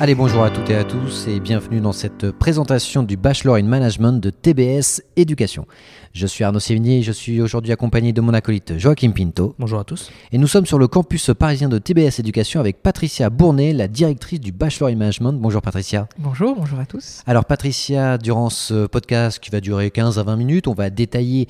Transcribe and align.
Allez, 0.00 0.14
bonjour 0.14 0.44
à 0.44 0.50
toutes 0.50 0.70
et 0.70 0.76
à 0.76 0.84
tous 0.84 1.26
et 1.26 1.40
bienvenue 1.40 1.80
dans 1.80 1.90
cette 1.90 2.30
présentation 2.30 3.02
du 3.02 3.16
Bachelor 3.16 3.56
in 3.56 3.64
Management 3.64 4.12
de 4.12 4.30
TBS 4.30 5.02
Éducation. 5.16 5.66
Je 6.12 6.26
suis 6.26 6.44
Arnaud 6.44 6.60
Sévigné 6.60 6.98
et 6.98 7.02
je 7.02 7.12
suis 7.12 7.40
aujourd'hui 7.40 7.72
accompagné 7.72 8.12
de 8.12 8.20
mon 8.20 8.32
acolyte 8.32 8.78
Joachim 8.78 9.10
Pinto. 9.10 9.54
Bonjour 9.58 9.78
à 9.78 9.84
tous. 9.84 10.10
Et 10.32 10.38
nous 10.38 10.46
sommes 10.46 10.66
sur 10.66 10.78
le 10.78 10.88
campus 10.88 11.30
parisien 11.36 11.68
de 11.68 11.78
TBS 11.78 12.20
Éducation 12.20 12.60
avec 12.60 12.82
Patricia 12.82 13.28
Bournet, 13.28 13.72
la 13.72 13.88
directrice 13.88 14.40
du 14.40 14.52
Bachelor 14.52 14.90
in 14.90 14.96
Management. 14.96 15.32
Bonjour 15.34 15.62
Patricia. 15.62 16.08
Bonjour, 16.18 16.54
bonjour 16.56 16.78
à 16.78 16.86
tous. 16.86 17.22
Alors 17.26 17.44
Patricia, 17.44 18.18
durant 18.18 18.50
ce 18.50 18.86
podcast 18.86 19.40
qui 19.40 19.50
va 19.50 19.60
durer 19.60 19.90
15 19.90 20.18
à 20.18 20.22
20 20.22 20.36
minutes, 20.36 20.68
on 20.68 20.74
va 20.74 20.90
détailler 20.90 21.48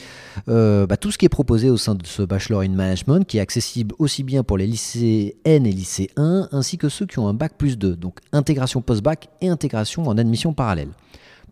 euh, 0.48 0.86
bah, 0.86 0.96
tout 0.96 1.10
ce 1.10 1.18
qui 1.18 1.26
est 1.26 1.30
proposé 1.30 1.68
au 1.70 1.76
sein 1.76 1.95
de 1.95 2.06
ce 2.06 2.23
Bachelor 2.23 2.62
in 2.62 2.70
Management 2.70 3.26
qui 3.26 3.38
est 3.38 3.42
accessible 3.42 3.95
aussi 3.98 4.23
bien 4.23 4.42
pour 4.42 4.56
les 4.56 4.66
lycéennes 4.66 5.66
et 5.66 5.73
lycéens 5.73 6.48
ainsi 6.51 6.78
que 6.78 6.88
ceux 6.88 7.04
qui 7.04 7.18
ont 7.18 7.28
un 7.28 7.34
bac 7.34 7.52
plus 7.59 7.78
2. 7.78 7.95
Donc 7.96 8.16
intégration 8.38 8.80
post-bac 8.80 9.28
et 9.42 9.48
intégration 9.48 10.05
en 10.09 10.16
admission 10.16 10.55
parallèle. 10.55 10.91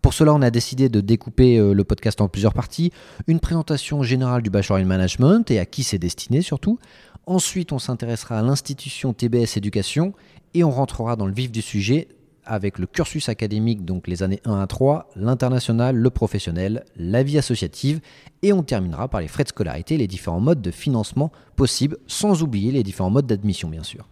Pour 0.01 0.13
cela, 0.13 0.33
on 0.33 0.41
a 0.41 0.49
décidé 0.49 0.89
de 0.89 1.01
découper 1.01 1.57
euh, 1.57 1.73
le 1.73 1.83
podcast 1.83 2.21
en 2.21 2.29
plusieurs 2.29 2.53
parties. 2.53 2.91
Une 3.27 3.39
présentation 3.39 4.03
générale 4.03 4.41
du 4.41 4.49
Bachelor 4.49 4.79
in 4.79 4.85
Management 4.85 5.49
et 5.51 5.59
à 5.59 5.65
qui 5.65 5.83
c'est 5.83 5.99
destiné 5.99 6.41
surtout. 6.41 6.79
Ensuite, 7.25 7.71
on 7.71 7.79
s'intéressera 7.79 8.39
à 8.39 8.41
l'institution 8.41 9.13
TBS 9.13 9.57
Éducation 9.57 10.13
et 10.53 10.63
on 10.63 10.71
rentrera 10.71 11.15
dans 11.15 11.25
le 11.25 11.33
vif 11.33 11.51
du 11.51 11.61
sujet 11.61 12.07
avec 12.45 12.79
le 12.79 12.87
cursus 12.87 13.27
académique, 13.29 13.83
donc 13.83 14.07
les 14.07 14.23
années 14.23 14.39
1 14.45 14.61
à 14.61 14.67
3, 14.67 15.09
l'international, 15.17 15.95
le 15.95 16.09
professionnel, 16.09 16.85
la 16.95 17.21
vie 17.21 17.37
associative, 17.37 17.99
et 18.41 18.53
on 18.53 18.63
terminera 18.63 19.09
par 19.09 19.19
les 19.19 19.27
frais 19.27 19.43
de 19.43 19.49
scolarité, 19.49 19.97
les 19.97 20.07
différents 20.07 20.39
modes 20.39 20.61
de 20.61 20.71
financement 20.71 21.31
possibles, 21.57 21.97
sans 22.07 22.43
oublier 22.43 22.71
les 22.71 22.83
différents 22.83 23.09
modes 23.09 23.27
d'admission 23.27 23.67
bien 23.67 23.83
sûr. 23.83 24.07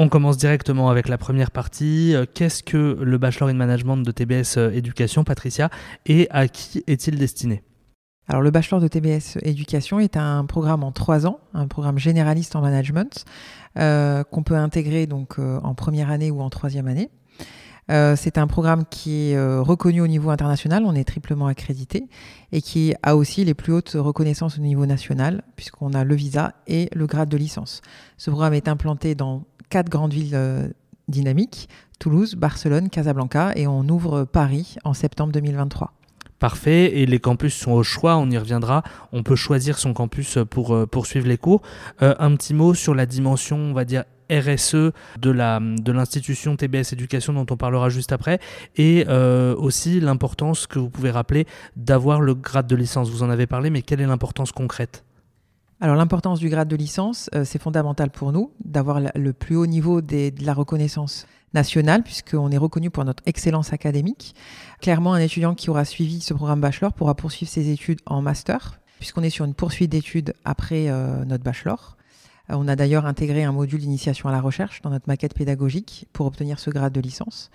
On 0.00 0.08
commence 0.08 0.36
directement 0.36 0.90
avec 0.90 1.08
la 1.08 1.18
première 1.18 1.50
partie. 1.50 2.14
Euh, 2.14 2.24
qu'est-ce 2.32 2.62
que 2.62 2.96
le 3.02 3.18
Bachelor 3.18 3.48
in 3.48 3.54
Management 3.54 3.96
de 3.96 4.12
TBS 4.12 4.56
euh, 4.56 4.70
Éducation, 4.70 5.24
Patricia, 5.24 5.70
et 6.06 6.28
à 6.30 6.46
qui 6.46 6.84
est-il 6.86 7.18
destiné? 7.18 7.64
Alors 8.28 8.40
le 8.40 8.52
bachelor 8.52 8.80
de 8.80 8.86
TBS 8.86 9.38
Éducation 9.42 9.98
est 9.98 10.16
un 10.16 10.44
programme 10.44 10.84
en 10.84 10.92
trois 10.92 11.26
ans, 11.26 11.40
un 11.52 11.66
programme 11.66 11.98
généraliste 11.98 12.54
en 12.54 12.60
management 12.60 13.24
euh, 13.76 14.22
qu'on 14.22 14.44
peut 14.44 14.54
intégrer 14.54 15.06
donc 15.06 15.38
en 15.38 15.74
première 15.74 16.10
année 16.10 16.30
ou 16.30 16.42
en 16.42 16.50
troisième 16.50 16.86
année. 16.88 17.10
C'est 17.88 18.38
un 18.38 18.46
programme 18.46 18.84
qui 18.90 19.30
est 19.30 19.40
reconnu 19.60 20.00
au 20.00 20.06
niveau 20.06 20.30
international, 20.30 20.84
on 20.84 20.94
est 20.94 21.04
triplement 21.04 21.46
accrédité 21.46 22.06
et 22.52 22.60
qui 22.60 22.94
a 23.02 23.16
aussi 23.16 23.44
les 23.44 23.54
plus 23.54 23.72
hautes 23.72 23.96
reconnaissances 23.98 24.58
au 24.58 24.62
niveau 24.62 24.86
national 24.86 25.42
puisqu'on 25.56 25.94
a 25.94 26.04
le 26.04 26.14
visa 26.14 26.54
et 26.66 26.88
le 26.94 27.06
grade 27.06 27.28
de 27.28 27.36
licence. 27.36 27.80
Ce 28.16 28.30
programme 28.30 28.54
est 28.54 28.68
implanté 28.68 29.14
dans 29.14 29.44
quatre 29.68 29.88
grandes 29.88 30.12
villes 30.12 30.34
euh, 30.34 30.68
dynamiques, 31.08 31.68
Toulouse, 31.98 32.34
Barcelone, 32.36 32.90
Casablanca, 32.90 33.52
et 33.56 33.66
on 33.66 33.88
ouvre 33.88 34.24
Paris 34.24 34.76
en 34.84 34.94
septembre 34.94 35.32
2023. 35.32 35.92
Parfait, 36.38 37.00
et 37.00 37.06
les 37.06 37.18
campus 37.18 37.54
sont 37.54 37.72
au 37.72 37.82
choix, 37.82 38.16
on 38.16 38.30
y 38.30 38.38
reviendra. 38.38 38.84
On 39.12 39.24
peut 39.24 39.34
choisir 39.34 39.78
son 39.78 39.92
campus 39.92 40.38
pour 40.48 40.72
euh, 40.72 40.86
poursuivre 40.86 41.26
les 41.26 41.38
cours. 41.38 41.62
Euh, 42.02 42.14
un 42.20 42.36
petit 42.36 42.54
mot 42.54 42.74
sur 42.74 42.94
la 42.94 43.06
dimension, 43.06 43.56
on 43.56 43.72
va 43.72 43.84
dire, 43.84 44.04
RSE 44.30 44.92
de 45.20 45.30
la 45.30 45.60
de 45.60 45.92
l'institution 45.92 46.56
TBS 46.56 46.92
Éducation 46.92 47.32
dont 47.32 47.46
on 47.50 47.56
parlera 47.56 47.88
juste 47.88 48.12
après 48.12 48.38
et 48.76 49.06
aussi 49.08 50.00
l'importance 50.00 50.66
que 50.66 50.78
vous 50.78 50.90
pouvez 50.90 51.10
rappeler 51.10 51.46
d'avoir 51.76 52.20
le 52.20 52.34
grade 52.34 52.66
de 52.66 52.76
licence. 52.76 53.10
Vous 53.10 53.22
en 53.22 53.30
avez 53.30 53.46
parlé, 53.46 53.70
mais 53.70 53.82
quelle 53.82 54.00
est 54.00 54.06
l'importance 54.06 54.52
concrète? 54.52 55.04
Alors 55.80 55.94
l'importance 55.94 56.40
du 56.40 56.48
grade 56.48 56.66
de 56.66 56.74
licence, 56.74 57.30
euh, 57.34 57.44
c'est 57.44 57.62
fondamental 57.62 58.10
pour 58.10 58.32
nous 58.32 58.50
d'avoir 58.64 59.00
le 59.14 59.32
plus 59.32 59.54
haut 59.54 59.66
niveau 59.66 60.00
de 60.00 60.32
la 60.40 60.52
reconnaissance 60.52 61.26
nationale, 61.54 62.02
puisqu'on 62.02 62.50
est 62.50 62.58
reconnu 62.58 62.90
pour 62.90 63.04
notre 63.04 63.22
excellence 63.26 63.72
académique. 63.72 64.34
Clairement, 64.80 65.14
un 65.14 65.20
étudiant 65.20 65.54
qui 65.54 65.70
aura 65.70 65.84
suivi 65.84 66.20
ce 66.20 66.34
programme 66.34 66.60
bachelor 66.60 66.92
pourra 66.92 67.14
poursuivre 67.14 67.50
ses 67.50 67.70
études 67.70 68.00
en 68.06 68.22
master, 68.22 68.80
puisqu'on 68.98 69.22
est 69.22 69.30
sur 69.30 69.44
une 69.44 69.54
poursuite 69.54 69.92
d'études 69.92 70.34
après 70.44 70.88
euh, 70.88 71.24
notre 71.24 71.44
bachelor. 71.44 71.96
Euh, 72.50 72.56
on 72.56 72.68
a 72.68 72.76
d'ailleurs 72.76 73.06
intégré 73.06 73.44
un 73.44 73.52
module 73.52 73.80
d'initiation 73.80 74.28
à 74.28 74.32
la 74.32 74.40
recherche 74.40 74.82
dans 74.82 74.90
notre 74.90 75.08
maquette 75.08 75.34
pédagogique 75.34 76.06
pour 76.12 76.26
obtenir 76.26 76.58
ce 76.58 76.70
grade 76.70 76.92
de 76.92 77.00
licence. 77.00 77.50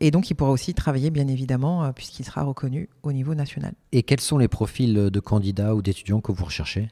Et 0.00 0.10
donc, 0.10 0.30
il 0.30 0.34
pourra 0.34 0.52
aussi 0.52 0.74
travailler, 0.74 1.10
bien 1.10 1.26
évidemment, 1.26 1.92
puisqu'il 1.92 2.24
sera 2.24 2.44
reconnu 2.44 2.88
au 3.02 3.10
niveau 3.10 3.34
national. 3.34 3.72
Et 3.90 4.04
quels 4.04 4.20
sont 4.20 4.38
les 4.38 4.46
profils 4.46 4.94
de 4.94 5.20
candidats 5.20 5.74
ou 5.74 5.82
d'étudiants 5.82 6.20
que 6.20 6.30
vous 6.30 6.44
recherchez? 6.44 6.88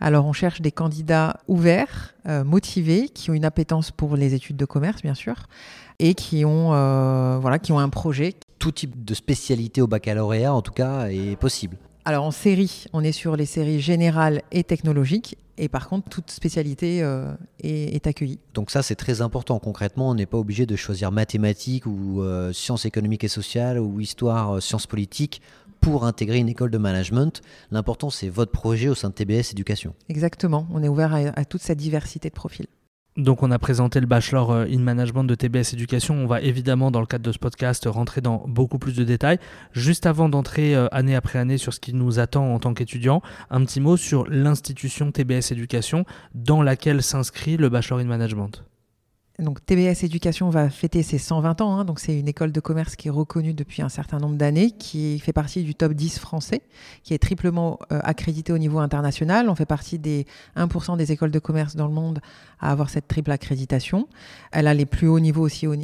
Alors 0.00 0.24
on 0.24 0.32
cherche 0.32 0.62
des 0.62 0.72
candidats 0.72 1.40
ouverts, 1.46 2.14
euh, 2.26 2.42
motivés, 2.42 3.10
qui 3.10 3.30
ont 3.30 3.34
une 3.34 3.44
appétence 3.44 3.90
pour 3.90 4.16
les 4.16 4.32
études 4.32 4.56
de 4.56 4.64
commerce 4.64 5.02
bien 5.02 5.14
sûr, 5.14 5.46
et 5.98 6.14
qui 6.14 6.44
ont, 6.46 6.72
euh, 6.72 7.38
voilà, 7.38 7.58
qui 7.58 7.72
ont 7.72 7.78
un 7.78 7.90
projet. 7.90 8.34
Tout 8.58 8.72
type 8.72 9.04
de 9.04 9.14
spécialité 9.14 9.82
au 9.82 9.86
baccalauréat 9.86 10.54
en 10.54 10.62
tout 10.62 10.72
cas 10.72 11.08
est 11.08 11.36
possible. 11.36 11.76
Alors 12.04 12.24
en 12.24 12.30
série, 12.30 12.86
on 12.92 13.04
est 13.04 13.12
sur 13.12 13.36
les 13.36 13.46
séries 13.46 13.80
générales 13.80 14.42
et 14.52 14.64
technologiques. 14.64 15.36
Et 15.58 15.68
par 15.68 15.88
contre, 15.88 16.08
toute 16.08 16.30
spécialité 16.30 17.02
euh, 17.02 17.34
est, 17.62 18.06
accueillie. 18.06 18.38
Donc 18.54 18.70
ça, 18.70 18.82
c'est 18.82 18.94
très 18.94 19.20
important. 19.20 19.58
Concrètement, 19.58 20.08
on 20.08 20.14
n'est 20.14 20.24
pas 20.24 20.38
obligé 20.38 20.64
de 20.64 20.74
choisir 20.74 21.12
mathématiques 21.12 21.84
ou 21.84 22.24
sciences 22.52 22.86
économiques 22.86 23.24
et 23.24 23.28
sociales 23.28 23.78
ou 23.78 24.00
histoire, 24.00 24.62
sciences 24.62 24.86
politiques 24.86 25.42
pour 25.80 26.04
intégrer 26.04 26.38
une 26.38 26.48
école 26.48 26.70
de 26.70 26.78
management. 26.78 27.42
L'important, 27.70 28.10
c'est 28.10 28.28
votre 28.28 28.52
projet 28.52 28.88
au 28.88 28.94
sein 28.94 29.08
de 29.08 29.14
TBS 29.14 29.52
Éducation. 29.52 29.94
Exactement, 30.08 30.66
on 30.72 30.82
est 30.82 30.88
ouvert 30.88 31.14
à, 31.14 31.44
toute 31.44 31.62
cette 31.62 31.78
diversité 31.78 32.28
de 32.28 32.34
profils. 32.34 32.66
Donc 33.20 33.42
on 33.42 33.50
a 33.50 33.58
présenté 33.58 34.00
le 34.00 34.06
bachelor 34.06 34.50
euh, 34.50 34.64
in 34.64 34.78
management 34.78 35.24
de 35.24 35.34
TBS 35.34 35.74
Éducation. 35.74 36.14
On 36.14 36.26
va 36.26 36.40
évidemment 36.40 36.90
dans 36.90 37.00
le 37.00 37.06
cadre 37.06 37.22
de 37.22 37.32
ce 37.32 37.38
podcast 37.38 37.84
rentrer 37.86 38.22
dans 38.22 38.44
beaucoup 38.48 38.78
plus 38.78 38.96
de 38.96 39.04
détails. 39.04 39.38
Juste 39.72 40.06
avant 40.06 40.30
d'entrer 40.30 40.74
euh, 40.74 40.88
année 40.90 41.14
après 41.14 41.38
année 41.38 41.58
sur 41.58 41.74
ce 41.74 41.80
qui 41.80 41.92
nous 41.92 42.18
attend 42.18 42.54
en 42.54 42.58
tant 42.58 42.72
qu'étudiant, 42.72 43.20
un 43.50 43.62
petit 43.66 43.80
mot 43.80 43.98
sur 43.98 44.26
l'institution 44.26 45.12
TBS 45.12 45.52
Éducation 45.52 46.06
dans 46.34 46.62
laquelle 46.62 47.02
s'inscrit 47.02 47.58
le 47.58 47.68
bachelor 47.68 47.98
in 47.98 48.04
management. 48.04 48.64
Donc 49.40 49.64
TBS 49.64 50.04
Éducation 50.04 50.50
va 50.50 50.68
fêter 50.68 51.02
ses 51.02 51.18
120 51.18 51.60
ans. 51.62 51.78
Hein. 51.78 51.84
donc 51.84 51.98
c'est 51.98 52.18
une 52.18 52.28
école 52.28 52.52
de 52.52 52.60
commerce 52.60 52.94
qui 52.96 53.08
est 53.08 53.10
reconnue 53.10 53.54
depuis 53.54 53.80
un 53.80 53.88
certain 53.88 54.18
nombre 54.18 54.36
d'années, 54.36 54.70
qui 54.72 55.18
fait 55.18 55.32
partie 55.32 55.62
du 55.62 55.74
top 55.74 55.92
10 55.94 56.18
français, 56.18 56.62
qui 57.02 57.14
est 57.14 57.18
triplement 57.18 57.78
euh, 57.90 58.00
accréditée 58.02 58.52
au 58.52 58.58
niveau 58.58 58.78
international. 58.78 59.48
On 59.48 59.54
fait 59.54 59.66
partie 59.66 59.98
des 59.98 60.26
1% 60.56 60.96
des 60.96 61.12
écoles 61.12 61.30
de 61.30 61.38
commerce 61.38 61.74
dans 61.74 61.86
le 61.86 61.94
monde 61.94 62.20
à 62.60 62.70
avoir 62.70 62.90
cette 62.90 63.08
triple 63.08 63.30
accréditation. 63.30 64.08
Elle 64.52 64.66
a 64.66 64.74
les 64.74 64.86
plus 64.86 65.08
hauts 65.08 65.20
niveaux 65.20 65.42
aussi, 65.42 65.66
euh, 65.66 65.76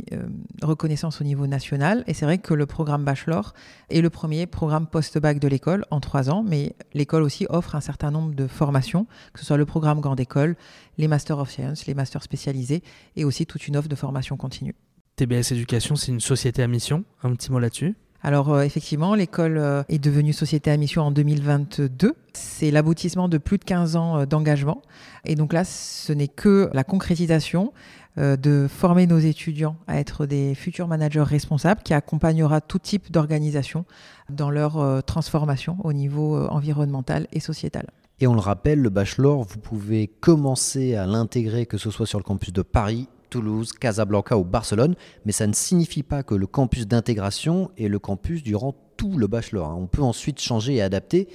reconnaissance 0.62 1.21
au 1.21 1.25
niveau 1.25 1.47
national. 1.47 2.05
Et 2.06 2.15
c'est 2.15 2.27
vrai 2.27 2.38
que 2.38 2.53
le 2.53 2.67
programme 2.67 3.05
Bachelor 3.05 3.55
est 3.88 4.03
le 4.03 4.11
premier 4.11 4.47
programme 4.47 4.87
post-bac 4.87 5.38
de 5.38 5.49
l'école 5.49 5.87
en 5.91 6.00
trois 6.00 6.28
ans, 6.28 6.44
mais 6.47 6.75
l'école 6.93 7.23
aussi 7.23 7.47
offre 7.49 7.75
un 7.75 7.81
certain 7.81 8.11
nombre 8.11 8.34
de 8.34 8.47
formations, 8.47 9.06
que 9.33 9.41
ce 9.41 9.47
soit 9.47 9.56
le 9.56 9.67
programme 9.67 10.00
Grande 10.00 10.21
École, 10.21 10.56
les 10.98 11.08
Masters 11.08 11.38
of 11.38 11.50
Science, 11.50 11.86
les 11.86 11.94
masters 11.94 12.22
spécialisés 12.22 12.82
et 13.16 13.24
aussi 13.24 13.46
toute 13.46 13.66
une 13.68 13.76
offre 13.76 13.88
de 13.88 13.96
formation 13.96 14.36
continue. 14.36 14.74
TBS 15.16 15.52
Éducation, 15.52 15.96
c'est 15.96 16.12
une 16.12 16.20
société 16.20 16.62
à 16.62 16.68
mission. 16.68 17.04
Un 17.22 17.34
petit 17.34 17.50
mot 17.50 17.58
là-dessus 17.58 17.94
alors 18.22 18.52
euh, 18.52 18.62
effectivement, 18.62 19.14
l'école 19.14 19.56
euh, 19.56 19.84
est 19.88 20.00
devenue 20.00 20.32
société 20.32 20.72
à 20.72 20.76
mission 20.76 21.02
en 21.02 21.12
2022. 21.12 22.12
C'est 22.32 22.72
l'aboutissement 22.72 23.28
de 23.28 23.38
plus 23.38 23.56
de 23.56 23.64
15 23.64 23.94
ans 23.94 24.18
euh, 24.18 24.26
d'engagement. 24.26 24.82
Et 25.24 25.36
donc 25.36 25.52
là, 25.52 25.64
ce 25.64 26.12
n'est 26.12 26.26
que 26.26 26.68
la 26.72 26.82
concrétisation 26.82 27.72
de 28.18 28.66
former 28.66 29.06
nos 29.06 29.18
étudiants 29.18 29.76
à 29.86 29.98
être 30.00 30.24
des 30.24 30.54
futurs 30.54 30.88
managers 30.88 31.20
responsables 31.20 31.82
qui 31.82 31.92
accompagnera 31.92 32.62
tout 32.62 32.78
type 32.78 33.12
d'organisation 33.12 33.84
dans 34.30 34.48
leur 34.48 35.02
transformation 35.04 35.76
au 35.84 35.92
niveau 35.92 36.46
environnemental 36.48 37.26
et 37.32 37.40
sociétal. 37.40 37.90
Et 38.18 38.26
on 38.26 38.32
le 38.32 38.40
rappelle, 38.40 38.80
le 38.80 38.88
bachelor, 38.88 39.42
vous 39.42 39.58
pouvez 39.58 40.06
commencer 40.06 40.94
à 40.94 41.04
l'intégrer, 41.04 41.66
que 41.66 41.76
ce 41.76 41.90
soit 41.90 42.06
sur 42.06 42.18
le 42.18 42.24
campus 42.24 42.50
de 42.50 42.62
Paris, 42.62 43.08
Toulouse, 43.28 43.72
Casablanca 43.72 44.38
ou 44.38 44.44
Barcelone, 44.44 44.94
mais 45.26 45.32
ça 45.32 45.46
ne 45.46 45.52
signifie 45.52 46.02
pas 46.02 46.22
que 46.22 46.34
le 46.34 46.46
campus 46.46 46.86
d'intégration 46.86 47.70
est 47.76 47.88
le 47.88 47.98
campus 47.98 48.42
durant 48.42 48.74
tout 48.96 49.18
le 49.18 49.26
bachelor. 49.26 49.68
Hein. 49.68 49.76
On 49.78 49.86
peut 49.86 50.00
ensuite 50.00 50.40
changer 50.40 50.76
et 50.76 50.80
adapter 50.80 51.28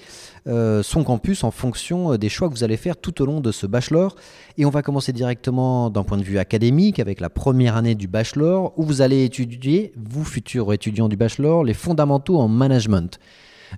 euh, 0.47 0.81
son 0.81 1.03
campus 1.03 1.43
en 1.43 1.51
fonction 1.51 2.13
euh, 2.13 2.17
des 2.17 2.29
choix 2.29 2.49
que 2.49 2.55
vous 2.55 2.63
allez 2.63 2.77
faire 2.77 2.97
tout 2.97 3.21
au 3.21 3.27
long 3.27 3.41
de 3.41 3.51
ce 3.51 3.67
bachelor. 3.67 4.15
Et 4.57 4.65
on 4.65 4.71
va 4.71 4.81
commencer 4.81 5.13
directement 5.13 5.91
d'un 5.91 6.01
point 6.01 6.17
de 6.17 6.23
vue 6.23 6.39
académique 6.39 6.99
avec 6.99 7.19
la 7.19 7.29
première 7.29 7.75
année 7.75 7.93
du 7.93 8.07
bachelor 8.07 8.73
où 8.75 8.83
vous 8.83 9.03
allez 9.03 9.23
étudier, 9.23 9.93
vous 9.95 10.23
futurs 10.23 10.73
étudiants 10.73 11.09
du 11.09 11.17
bachelor, 11.17 11.63
les 11.63 11.75
fondamentaux 11.75 12.39
en 12.39 12.47
management. 12.47 13.19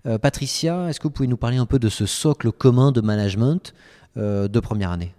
Euh, 0.06 0.18
Patricia, 0.18 0.90
est-ce 0.90 1.00
que 1.00 1.04
vous 1.04 1.12
pouvez 1.12 1.28
nous 1.28 1.38
parler 1.38 1.58
un 1.58 1.66
peu 1.66 1.80
de 1.80 1.90
ce 1.90 2.06
socle 2.06 2.52
commun 2.52 2.92
de 2.92 3.02
management 3.02 3.74
euh, 4.18 4.48
de 4.48 4.60
première 4.60 4.92
année? 4.92 5.14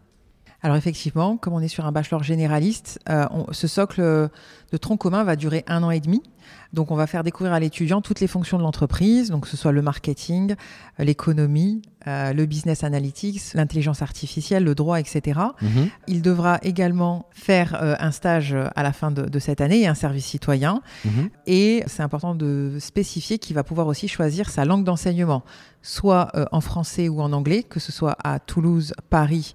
Alors 0.63 0.77
effectivement, 0.77 1.37
comme 1.37 1.53
on 1.53 1.61
est 1.61 1.69
sur 1.69 1.85
un 1.85 1.93
bachelor 1.93 2.23
généraliste, 2.23 2.99
euh, 3.11 3.27
ce 3.53 3.67
socle 3.67 4.01
de 4.01 4.77
tronc 4.79 4.97
commun 4.97 5.23
va 5.23 5.37
durer 5.37 5.63
un 5.67 5.83
an 5.83 5.91
et 5.91 6.01
demi. 6.01 6.23
Donc 6.73 6.91
on 6.91 6.97
va 6.97 7.07
faire 7.07 7.25
découvrir 7.25 7.53
à 7.53 7.61
l'étudiant 7.61 8.01
toutes 8.01 8.21
les 8.21 8.27
fonctions 8.27 8.59
de 8.59 8.63
l'entreprise, 8.63 9.31
donc 9.31 9.45
que 9.45 9.49
ce 9.49 9.57
soit 9.57 9.73
le 9.73 9.83
marketing, 9.83 10.55
euh, 11.01 11.05
l'économie, 11.05 11.83
euh, 12.07 12.35
le 12.35 12.45
business 12.45 12.85
analytics, 12.85 13.55
l'intelligence 13.55 14.03
artificielle, 14.03 14.63
le 14.63 14.75
droit, 14.75 15.01
etc. 15.01 15.41
Mhm. 15.63 15.89
Il 16.07 16.21
devra 16.21 16.59
également 16.63 17.27
faire 17.31 17.79
euh, 17.81 17.97
un 17.99 18.11
stage 18.11 18.55
à 18.55 18.83
la 18.83 18.93
fin 18.93 19.11
de, 19.11 19.23
de 19.23 19.39
cette 19.39 19.63
année 19.63 19.81
et 19.81 19.87
un 19.87 19.95
service 19.95 20.27
citoyen. 20.27 20.83
Mhm. 21.07 21.31
Et 21.47 21.83
c'est 21.87 22.03
important 22.03 22.35
de 22.35 22.77
spécifier 22.79 23.39
qu'il 23.39 23.55
va 23.55 23.65
pouvoir 23.65 23.87
aussi 23.87 24.07
choisir 24.07 24.51
sa 24.51 24.67
langue 24.67 24.85
d'enseignement, 24.85 25.45
soit 25.81 26.29
euh, 26.35 26.45
en 26.53 26.61
français 26.61 27.09
ou 27.09 27.23
en 27.23 27.33
anglais, 27.33 27.63
que 27.63 27.81
ce 27.81 27.91
soit 27.91 28.17
à 28.23 28.39
Toulouse, 28.39 28.93
Paris 29.09 29.55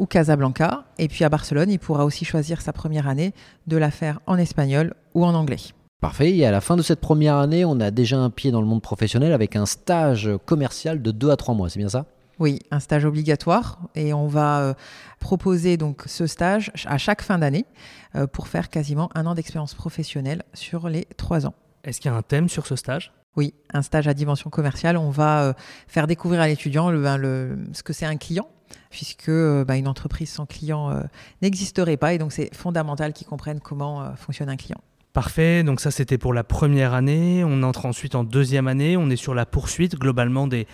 ou 0.00 0.06
Casablanca. 0.06 0.86
Et 0.98 1.06
puis 1.06 1.24
à 1.24 1.28
Barcelone, 1.28 1.70
il 1.70 1.78
pourra 1.78 2.04
aussi 2.04 2.24
choisir 2.24 2.60
sa 2.60 2.72
première 2.72 3.06
année 3.06 3.32
de 3.68 3.76
la 3.76 3.92
faire 3.92 4.18
en 4.26 4.36
espagnol 4.36 4.92
ou 5.14 5.24
en 5.24 5.34
anglais. 5.34 5.58
Parfait. 6.00 6.34
Et 6.36 6.46
à 6.46 6.50
la 6.50 6.60
fin 6.60 6.76
de 6.76 6.82
cette 6.82 7.00
première 7.00 7.36
année, 7.36 7.64
on 7.64 7.80
a 7.80 7.90
déjà 7.90 8.18
un 8.18 8.30
pied 8.30 8.50
dans 8.52 8.60
le 8.60 8.66
monde 8.66 8.82
professionnel 8.82 9.32
avec 9.32 9.56
un 9.56 9.66
stage 9.66 10.30
commercial 10.46 11.02
de 11.02 11.10
2 11.10 11.30
à 11.30 11.36
3 11.36 11.54
mois. 11.54 11.68
C'est 11.68 11.78
bien 11.80 11.88
ça? 11.88 12.06
Oui, 12.38 12.60
un 12.70 12.78
stage 12.78 13.04
obligatoire 13.04 13.80
et 13.96 14.12
on 14.12 14.28
va 14.28 14.60
euh, 14.60 14.74
proposer 15.18 15.76
donc 15.76 16.04
ce 16.06 16.28
stage 16.28 16.70
à 16.86 16.96
chaque 16.96 17.20
fin 17.22 17.36
d'année 17.38 17.64
euh, 18.14 18.28
pour 18.28 18.46
faire 18.46 18.68
quasiment 18.70 19.10
un 19.16 19.26
an 19.26 19.34
d'expérience 19.34 19.74
professionnelle 19.74 20.44
sur 20.54 20.88
les 20.88 21.04
trois 21.16 21.46
ans. 21.46 21.54
Est-ce 21.82 22.00
qu'il 22.00 22.12
y 22.12 22.14
a 22.14 22.16
un 22.16 22.22
thème 22.22 22.48
sur 22.48 22.64
ce 22.68 22.76
stage? 22.76 23.12
Oui, 23.34 23.54
un 23.72 23.82
stage 23.82 24.06
à 24.06 24.14
dimension 24.14 24.50
commerciale. 24.50 24.96
On 24.96 25.10
va 25.10 25.42
euh, 25.42 25.52
faire 25.88 26.06
découvrir 26.06 26.40
à 26.40 26.46
l'étudiant 26.46 26.90
le, 26.90 27.02
ben, 27.02 27.16
le- 27.16 27.58
ce 27.72 27.82
que 27.82 27.92
c'est 27.92 28.06
un 28.06 28.16
client, 28.16 28.46
puisque 28.90 29.30
ben, 29.30 29.74
une 29.74 29.88
entreprise 29.88 30.30
sans 30.30 30.46
client 30.46 30.90
euh, 30.92 31.00
n'existerait 31.42 31.96
pas. 31.96 32.14
Et 32.14 32.18
donc, 32.18 32.32
c'est 32.32 32.54
fondamental 32.54 33.12
qu'ils 33.12 33.26
comprennent 33.26 33.60
comment 33.60 34.00
euh, 34.02 34.10
fonctionne 34.14 34.48
un 34.48 34.56
client. 34.56 34.80
Parfait, 35.14 35.62
donc 35.62 35.80
ça 35.80 35.90
c'était 35.90 36.18
pour 36.18 36.34
la 36.34 36.44
première 36.44 36.92
année, 36.92 37.42
on 37.44 37.62
entre 37.62 37.86
ensuite 37.86 38.14
en 38.14 38.24
deuxième 38.24 38.68
année, 38.68 38.96
on 38.96 39.08
est 39.08 39.16
sur 39.16 39.34
la 39.34 39.46
poursuite 39.46 39.98
globalement 39.98 40.46
des, 40.46 40.66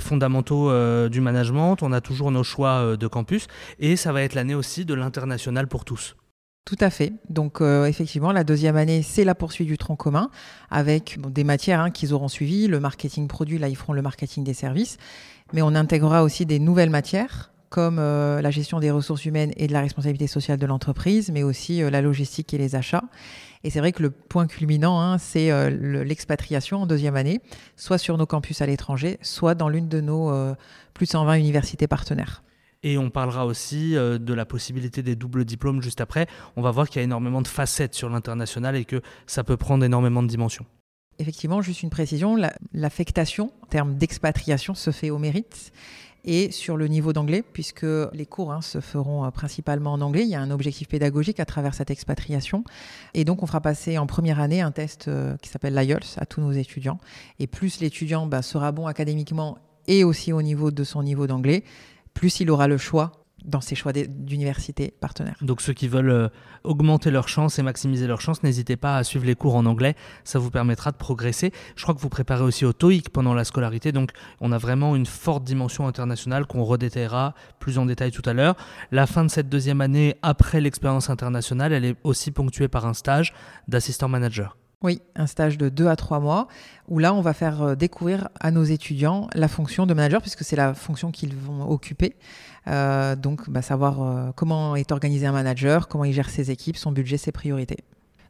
fondamentaux 0.00 0.70
euh, 0.70 1.08
du 1.08 1.20
management, 1.20 1.76
on 1.82 1.92
a 1.92 2.00
toujours 2.00 2.30
nos 2.30 2.42
choix 2.42 2.70
euh, 2.70 2.96
de 2.96 3.06
campus 3.06 3.46
et 3.78 3.96
ça 3.96 4.12
va 4.12 4.22
être 4.22 4.34
l'année 4.34 4.54
aussi 4.54 4.84
de 4.84 4.94
l'international 4.94 5.68
pour 5.68 5.84
tous. 5.84 6.16
Tout 6.64 6.76
à 6.80 6.90
fait. 6.90 7.12
Donc, 7.28 7.60
euh, 7.60 7.86
effectivement, 7.86 8.30
la 8.32 8.44
deuxième 8.44 8.76
année, 8.76 9.02
c'est 9.02 9.24
la 9.24 9.34
poursuite 9.34 9.66
du 9.66 9.76
tronc 9.76 9.96
commun 9.96 10.30
avec 10.70 11.18
des 11.28 11.42
matières 11.42 11.80
hein, 11.80 11.90
qu'ils 11.90 12.14
auront 12.14 12.28
suivies. 12.28 12.68
Le 12.68 12.78
marketing 12.78 13.26
produit, 13.26 13.58
là, 13.58 13.68
ils 13.68 13.76
feront 13.76 13.92
le 13.92 14.02
marketing 14.02 14.44
des 14.44 14.54
services. 14.54 14.96
Mais 15.52 15.60
on 15.60 15.74
intégrera 15.74 16.22
aussi 16.22 16.46
des 16.46 16.60
nouvelles 16.60 16.90
matières 16.90 17.51
comme 17.72 17.98
euh, 17.98 18.42
la 18.42 18.50
gestion 18.50 18.78
des 18.80 18.90
ressources 18.90 19.24
humaines 19.24 19.52
et 19.56 19.66
de 19.66 19.72
la 19.72 19.80
responsabilité 19.80 20.26
sociale 20.26 20.58
de 20.58 20.66
l'entreprise, 20.66 21.30
mais 21.32 21.42
aussi 21.42 21.82
euh, 21.82 21.88
la 21.90 22.02
logistique 22.02 22.52
et 22.52 22.58
les 22.58 22.74
achats. 22.76 23.04
Et 23.64 23.70
c'est 23.70 23.78
vrai 23.80 23.92
que 23.92 24.02
le 24.02 24.10
point 24.10 24.46
culminant, 24.46 25.00
hein, 25.00 25.16
c'est 25.18 25.50
euh, 25.50 25.70
le- 25.70 26.02
l'expatriation 26.02 26.82
en 26.82 26.86
deuxième 26.86 27.16
année, 27.16 27.40
soit 27.76 27.96
sur 27.98 28.18
nos 28.18 28.26
campus 28.26 28.60
à 28.60 28.66
l'étranger, 28.66 29.18
soit 29.22 29.54
dans 29.54 29.68
l'une 29.70 29.88
de 29.88 30.00
nos 30.02 30.30
euh, 30.30 30.54
plus 30.92 31.06
de 31.06 31.10
120 31.12 31.34
universités 31.38 31.86
partenaires. 31.86 32.42
Et 32.82 32.98
on 32.98 33.08
parlera 33.10 33.46
aussi 33.46 33.96
euh, 33.96 34.18
de 34.18 34.34
la 34.34 34.44
possibilité 34.44 35.02
des 35.02 35.16
doubles 35.16 35.44
diplômes 35.44 35.80
juste 35.80 36.00
après. 36.02 36.26
On 36.56 36.62
va 36.62 36.72
voir 36.72 36.88
qu'il 36.88 36.96
y 36.96 37.00
a 37.00 37.04
énormément 37.04 37.40
de 37.40 37.48
facettes 37.48 37.94
sur 37.94 38.10
l'international 38.10 38.76
et 38.76 38.84
que 38.84 39.00
ça 39.26 39.44
peut 39.44 39.56
prendre 39.56 39.84
énormément 39.84 40.22
de 40.22 40.28
dimensions. 40.28 40.66
Effectivement, 41.18 41.62
juste 41.62 41.82
une 41.82 41.90
précision, 41.90 42.34
la- 42.36 42.52
l'affectation 42.72 43.52
en 43.62 43.66
termes 43.66 43.94
d'expatriation 43.94 44.74
se 44.74 44.90
fait 44.90 45.10
au 45.10 45.18
mérite 45.18 45.72
et 46.24 46.50
sur 46.50 46.76
le 46.76 46.86
niveau 46.86 47.12
d'anglais, 47.12 47.42
puisque 47.42 47.86
les 48.12 48.26
cours 48.26 48.52
hein, 48.52 48.62
se 48.62 48.80
feront 48.80 49.24
euh, 49.24 49.30
principalement 49.30 49.92
en 49.92 50.00
anglais. 50.00 50.22
Il 50.22 50.28
y 50.28 50.34
a 50.34 50.40
un 50.40 50.50
objectif 50.50 50.88
pédagogique 50.88 51.40
à 51.40 51.44
travers 51.44 51.74
cette 51.74 51.90
expatriation. 51.90 52.64
Et 53.14 53.24
donc, 53.24 53.42
on 53.42 53.46
fera 53.46 53.60
passer 53.60 53.98
en 53.98 54.06
première 54.06 54.40
année 54.40 54.60
un 54.60 54.70
test 54.70 55.08
euh, 55.08 55.36
qui 55.42 55.48
s'appelle 55.48 55.74
l'IELTS 55.74 56.18
à 56.18 56.26
tous 56.26 56.40
nos 56.40 56.52
étudiants. 56.52 56.98
Et 57.38 57.46
plus 57.46 57.80
l'étudiant 57.80 58.26
bah, 58.26 58.42
sera 58.42 58.72
bon 58.72 58.86
académiquement 58.86 59.58
et 59.88 60.04
aussi 60.04 60.32
au 60.32 60.42
niveau 60.42 60.70
de 60.70 60.84
son 60.84 61.02
niveau 61.02 61.26
d'anglais, 61.26 61.64
plus 62.14 62.40
il 62.40 62.50
aura 62.50 62.68
le 62.68 62.78
choix 62.78 63.21
dans 63.44 63.60
ses 63.60 63.74
choix 63.74 63.92
d'universités 63.92 64.94
partenaires. 65.00 65.36
Donc 65.42 65.60
ceux 65.60 65.72
qui 65.72 65.88
veulent 65.88 66.10
euh, 66.10 66.28
augmenter 66.64 67.10
leurs 67.10 67.28
chances 67.28 67.58
et 67.58 67.62
maximiser 67.62 68.06
leurs 68.06 68.20
chances, 68.20 68.42
n'hésitez 68.42 68.76
pas 68.76 68.96
à 68.96 69.04
suivre 69.04 69.26
les 69.26 69.34
cours 69.34 69.54
en 69.54 69.66
anglais, 69.66 69.94
ça 70.24 70.38
vous 70.38 70.50
permettra 70.50 70.90
de 70.92 70.96
progresser. 70.96 71.52
Je 71.76 71.82
crois 71.82 71.94
que 71.94 72.00
vous 72.00 72.08
préparez 72.08 72.42
aussi 72.42 72.64
au 72.64 72.72
TOEIC 72.72 73.10
pendant 73.10 73.34
la 73.34 73.44
scolarité, 73.44 73.92
donc 73.92 74.10
on 74.40 74.52
a 74.52 74.58
vraiment 74.58 74.96
une 74.96 75.06
forte 75.06 75.44
dimension 75.44 75.86
internationale 75.86 76.46
qu'on 76.46 76.64
redétaillera 76.64 77.34
plus 77.58 77.78
en 77.78 77.86
détail 77.86 78.10
tout 78.10 78.22
à 78.24 78.32
l'heure. 78.32 78.56
La 78.90 79.06
fin 79.06 79.24
de 79.24 79.30
cette 79.30 79.48
deuxième 79.48 79.80
année, 79.80 80.16
après 80.22 80.60
l'expérience 80.60 81.10
internationale, 81.10 81.72
elle 81.72 81.84
est 81.84 81.96
aussi 82.04 82.30
ponctuée 82.30 82.68
par 82.68 82.86
un 82.86 82.94
stage 82.94 83.32
d'assistant 83.68 84.08
manager. 84.08 84.56
Oui, 84.82 85.00
un 85.14 85.26
stage 85.26 85.58
de 85.58 85.68
2 85.68 85.86
à 85.86 85.94
3 85.94 86.18
mois, 86.18 86.48
où 86.88 86.98
là, 86.98 87.14
on 87.14 87.20
va 87.20 87.34
faire 87.34 87.62
euh, 87.62 87.74
découvrir 87.76 88.28
à 88.40 88.50
nos 88.50 88.64
étudiants 88.64 89.28
la 89.34 89.46
fonction 89.46 89.86
de 89.86 89.94
manager, 89.94 90.20
puisque 90.20 90.42
c'est 90.42 90.56
la 90.56 90.74
fonction 90.74 91.12
qu'ils 91.12 91.36
vont 91.36 91.70
occuper. 91.70 92.16
Euh, 92.68 93.16
donc, 93.16 93.50
bah, 93.50 93.62
savoir 93.62 94.02
euh, 94.02 94.30
comment 94.36 94.76
est 94.76 94.92
organisé 94.92 95.26
un 95.26 95.32
manager, 95.32 95.88
comment 95.88 96.04
il 96.04 96.12
gère 96.12 96.30
ses 96.30 96.50
équipes, 96.50 96.76
son 96.76 96.92
budget, 96.92 97.16
ses 97.16 97.32
priorités. 97.32 97.78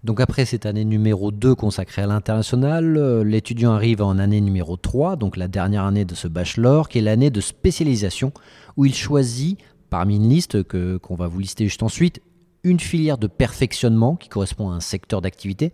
Donc 0.04 0.20
après 0.20 0.44
cette 0.46 0.66
année 0.66 0.84
numéro 0.84 1.30
2 1.30 1.54
consacrée 1.54 2.02
à 2.02 2.06
l'international, 2.08 2.96
euh, 2.96 3.22
l'étudiant 3.22 3.70
arrive 3.72 4.02
en 4.02 4.18
année 4.18 4.40
numéro 4.40 4.76
3, 4.76 5.14
donc 5.14 5.36
la 5.36 5.46
dernière 5.46 5.84
année 5.84 6.04
de 6.04 6.16
ce 6.16 6.26
bachelor, 6.26 6.88
qui 6.88 6.98
est 6.98 7.02
l'année 7.02 7.30
de 7.30 7.40
spécialisation, 7.40 8.32
où 8.76 8.84
il 8.84 8.94
choisit, 8.96 9.58
parmi 9.90 10.16
une 10.16 10.28
liste 10.28 10.64
que- 10.64 10.96
qu'on 10.96 11.14
va 11.14 11.28
vous 11.28 11.38
lister 11.38 11.64
juste 11.66 11.84
ensuite, 11.84 12.20
une 12.64 12.80
filière 12.80 13.16
de 13.16 13.28
perfectionnement 13.28 14.16
qui 14.16 14.28
correspond 14.28 14.70
à 14.70 14.74
un 14.74 14.80
secteur 14.80 15.20
d'activité 15.20 15.72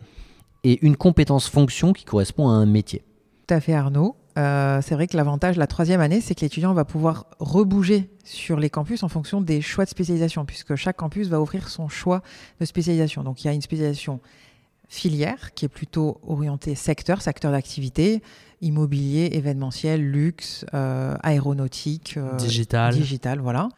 et 0.62 0.78
une 0.84 0.96
compétence 0.96 1.49
fonction 1.49 1.94
qui 1.94 2.05
correspond 2.05 2.50
à 2.50 2.52
un 2.52 2.66
métier. 2.66 3.02
Tout 3.46 3.55
à 3.55 3.60
fait, 3.60 3.72
Arnaud. 3.72 4.14
Euh, 4.38 4.81
c'est 4.82 4.94
vrai 4.94 5.08
que 5.08 5.17
l'avantage 5.17 5.56
de 5.56 5.61
la 5.61 5.67
troisième 5.67 6.00
année, 6.00 6.20
c'est 6.20 6.35
que 6.35 6.43
l'étudiant 6.43 6.73
va 6.73 6.85
pouvoir 6.85 7.26
rebouger 7.40 8.08
sur 8.25 8.58
les 8.58 8.70
campus 8.70 9.02
en 9.02 9.08
fonction 9.08 9.40
des 9.40 9.61
choix 9.61 9.85
de 9.85 9.90
spécialisation, 9.90 10.44
puisque 10.44 10.76
chaque 10.76 10.96
campus 10.96 11.29
va 11.29 11.40
offrir 11.40 11.69
son 11.69 11.88
choix 11.88 12.23
de 12.61 12.64
spécialisation. 12.64 13.25
Donc, 13.25 13.43
il 13.43 13.49
y 13.49 13.50
a 13.50 13.52
une 13.52 13.62
spécialisation 13.62 14.20
filière 14.88 15.52
qui 15.55 15.64
est 15.64 15.69
plutôt 15.69 16.20
orientée 16.26 16.75
secteur, 16.75 17.20
secteur 17.20 17.50
d'activité, 17.50 18.23
immobilier, 18.61 19.31
événementiel, 19.32 20.08
luxe, 20.08 20.64
euh, 20.73 21.17
aéronautique, 21.23 22.14
euh, 22.17 22.37
Digital. 22.37 22.94
digital, 22.94 23.41
voilà. 23.41 23.69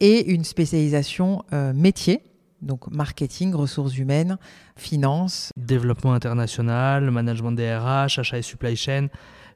Et 0.00 0.32
une 0.32 0.44
spécialisation 0.44 1.44
métier, 1.74 2.22
donc 2.62 2.90
marketing, 2.90 3.52
ressources 3.54 3.98
humaines, 3.98 4.38
finance, 4.76 5.50
Développement 5.58 6.14
international, 6.14 7.10
management 7.10 7.52
des 7.52 7.76
RH, 7.76 8.18
achat 8.18 8.38
et 8.38 8.42
supply 8.42 8.76
chain, 8.76 9.08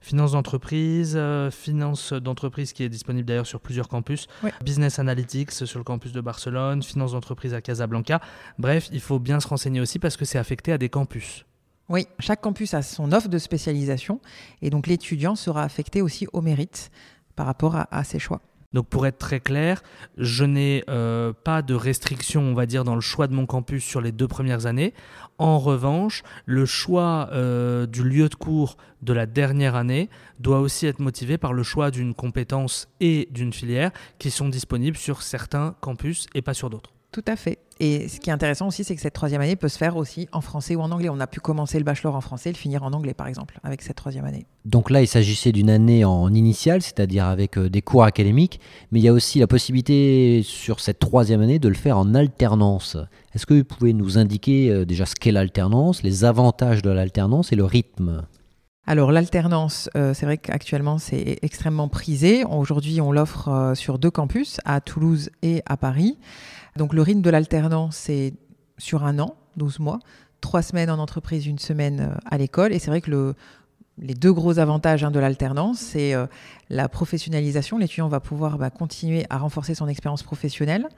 finance 0.05 0.33
d'entreprise, 0.33 1.15
euh, 1.17 1.51
finance 1.51 2.13
d'entreprise 2.13 2.73
qui 2.75 2.85
est 2.85 2.91
disponible 2.91 3.27
d'ailleurs 3.27 3.47
sur 3.47 3.61
plusieurs 3.61 3.89
campus, 3.89 4.29
business 4.63 4.99
analytics 4.99 5.51
sur 5.51 5.79
le 5.79 5.85
campus 5.85 6.13
de 6.13 6.21
Barcelone, 6.21 6.83
finance 6.83 7.13
d'entreprise 7.13 7.55
à 7.55 7.63
Casablanca. 7.63 8.21
Bref, 8.59 8.89
il 8.93 9.01
faut 9.01 9.19
bien 9.19 9.41
se 9.41 9.49
renseigner 9.49 9.81
aussi 9.81 9.99
parce 9.99 10.19
que 10.19 10.27
c'est 10.27 10.39
affecté 10.39 10.73
à 10.73 10.79
des 10.79 10.91
campus. 10.91 11.47
Oui, 11.89 12.07
chaque 12.19 12.43
campus 12.43 12.75
a 12.75 12.83
son 12.83 13.13
offre 13.13 13.29
de 13.29 13.39
spécialisation 13.39 14.21
et 14.61 14.69
donc 14.69 14.87
l'étudiant 14.87 15.37
sera 15.37 15.63
affecté 15.63 16.03
aussi 16.03 16.27
au 16.33 16.43
mérite 16.43 16.91
par 17.35 17.47
rapport 17.47 17.75
à, 17.75 17.89
à 17.91 18.05
ses 18.05 18.19
choix. 18.19 18.41
Donc 18.75 18.89
pour 18.89 19.07
être 19.07 19.19
très 19.19 19.39
clair, 19.39 19.83
je 20.19 20.45
n'ai 20.45 20.83
euh, 20.91 21.33
pas 21.33 21.63
de 21.63 21.75
restriction, 21.75 22.43
on 22.43 22.55
va 22.55 22.67
dire, 22.67 22.83
dans 22.83 22.97
le 22.97 23.01
choix 23.01 23.29
de 23.29 23.35
mon 23.35 23.47
campus 23.47 23.85
sur 23.85 24.01
les 24.01 24.11
deux 24.11 24.27
premières 24.27 24.67
années. 24.67 24.93
En 25.39 25.61
revanche, 25.61 26.25
le 26.45 26.67
choix 26.67 27.29
euh, 27.33 27.87
du 27.87 28.03
lieu 28.03 28.29
de 28.29 28.35
cours 28.35 28.77
de 29.01 29.13
la 29.13 29.27
dernière 29.27 29.77
année 29.77 30.11
doit 30.41 30.59
aussi 30.59 30.87
être 30.87 30.99
motivé 30.99 31.39
par 31.39 31.53
le 31.53 31.63
choix 31.63 31.93
d'une 31.93 32.15
compétence 32.15 32.89
et 32.99 33.29
d'une 33.31 33.53
filière 33.53 33.93
qui 34.19 34.33
sont 34.33 34.49
disponibles 34.49 34.97
sur 34.97 35.23
certains 35.23 35.77
campus 35.81 36.27
et 36.35 36.43
pas 36.43 36.55
sur 36.55 36.69
d'autres. 36.69 36.94
Tout 37.15 37.23
à 37.29 37.37
fait. 37.37 37.59
Et 37.79 38.09
ce 38.09 38.19
qui 38.19 38.29
est 38.29 38.33
intéressant 38.33 38.67
aussi, 38.67 38.83
c'est 38.83 38.97
que 38.97 39.01
cette 39.01 39.15
troisième 39.15 39.41
année 39.41 39.55
peut 39.55 39.69
se 39.69 39.79
faire 39.79 39.97
aussi 39.97 40.27
en 40.33 40.41
français 40.41 40.75
ou 40.75 40.81
en 40.81 40.91
anglais. 40.91 41.09
On 41.09 41.21
a 41.21 41.29
pu 41.29 41.39
commencer 41.39 41.79
le 41.79 41.85
bachelor 41.85 42.17
en 42.17 42.21
français 42.21 42.51
et 42.51 42.53
le 42.53 42.59
finir 42.59 42.83
en 42.83 42.93
anglais, 42.93 43.15
par 43.15 43.29
exemple, 43.29 43.61
avec 43.63 43.83
cette 43.83 43.95
troisième 43.95 44.25
année. 44.25 44.47
Donc 44.65 44.91
là, 44.91 45.01
il 45.01 45.07
s'agissait 45.07 45.53
d'une 45.53 45.71
année 45.71 46.05
en 46.05 46.35
initiale, 46.35 46.83
c'est-à-dire 46.83 47.27
avec 47.27 47.57
euh, 47.57 47.71
des 47.71 47.83
cours 47.83 48.03
académiques, 48.03 48.59
mais 48.91 48.99
il 48.99 49.05
y 49.05 49.09
a 49.09 49.13
aussi 49.13 49.39
la 49.39 49.47
possibilité 49.47 50.43
sur 50.43 50.81
cette 50.81 50.99
troisième 50.99 51.41
année 51.41 51.61
de 51.61 51.69
le 51.69 51.77
faire 51.77 51.99
en 51.99 52.17
alternance. 52.17 52.97
Est-ce 53.33 53.47
que 53.47 53.55
vous 53.55 53.63
pouvez 53.63 53.93
nous 53.93 54.19
indiquer 54.19 54.71
euh, 54.71 54.85
déjà 54.85 55.07
ce 55.07 55.15
qu'est 55.15 55.31
l'alternance, 55.31 56.03
les 56.03 56.25
avantages 56.25 56.83
de 56.83 56.91
l'alternance 56.91 57.53
et 57.53 57.57
le 57.57 57.65
rythme? 57.65 58.25
Alors 58.87 59.13
l'alternance, 59.13 59.89
euh, 59.97 60.13
c'est 60.13 60.27
vrai 60.27 60.37
qu'actuellement 60.37 60.99
c'est 60.99 61.39
extrêmement 61.41 61.89
prisé. 61.89 62.45
Aujourd'hui, 62.45 63.01
on 63.01 63.13
l'offre 63.13 63.49
euh, 63.49 63.75
sur 63.75 63.99
deux 63.99 64.11
campus, 64.11 64.59
à 64.67 64.83
Toulouse 64.83 65.31
et 65.41 65.63
à 65.65 65.79
Paris. 65.79 66.19
Donc 66.77 66.93
le 66.93 67.03
rythme 67.03 67.23
de 67.23 67.31
l'alternance, 67.31 67.97
c'est 67.97 68.35
sur 68.79 69.05
un 69.05 69.19
an, 69.19 69.37
12 69.57 69.79
mois, 69.79 70.01
trois 70.41 70.63
semaines 70.63 70.91
en 70.91 70.99
entreprise, 70.99 71.47
une 71.47 71.59
semaine 71.59 72.01
euh, 72.01 72.19
à 72.31 72.37
l'école. 72.37 72.73
Et 72.73 72.79
c'est 72.79 72.91
vrai 72.91 73.01
que 73.01 73.11
le, 73.11 73.35
les 73.99 74.15
deux 74.15 74.33
gros 74.33 74.59
avantages 74.59 75.05
hein, 75.05 75.11
de 75.11 75.21
l'alternance, 75.21 75.79
c'est 75.79 76.15
euh, 76.15 76.27
la 76.69 76.89
professionnalisation. 76.89 77.79
L'étudiant 77.79 78.09
va 78.09 78.21
pouvoir 78.21 78.59
bah, 78.59 78.71
continuer 78.71 79.25
à 79.31 79.39
renforcer 79.39 79.75
son 79.75 79.89
expérience 79.89 80.23
professionnelle 80.23 80.89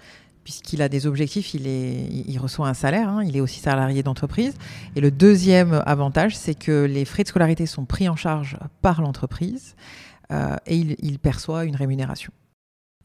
puisqu'il 0.45 0.81
a 0.81 0.89
des 0.89 1.09
objectifs, 1.09 1.55
il, 1.55 2.39
reçoit 2.39 2.69
un 2.69 2.75
salaire, 2.75 3.09
hein, 3.09 3.25
il 3.25 3.37
est 3.37 3.41
aussi 3.41 3.59
salarié 3.59 4.05
d'entreprise. 4.05 4.55
Et 4.95 5.01
le 5.01 5.11
deuxième 5.11 5.83
avantage, 5.87 6.37
c'est 6.37 6.55
que 6.55 6.85
les 6.85 7.05
frais 7.05 7.25
de 7.25 7.29
scolarité 7.29 7.67
sont 7.67 7.85
pris 7.85 8.09
en 8.09 8.15
charge 8.15 8.57
par 8.81 9.03
l'entreprise 9.03 9.75
euh, 10.31 10.55
et 10.67 10.77
il 10.77 11.19
perçoit 11.19 11.65
une 11.65 11.75
rémunération 11.75 12.33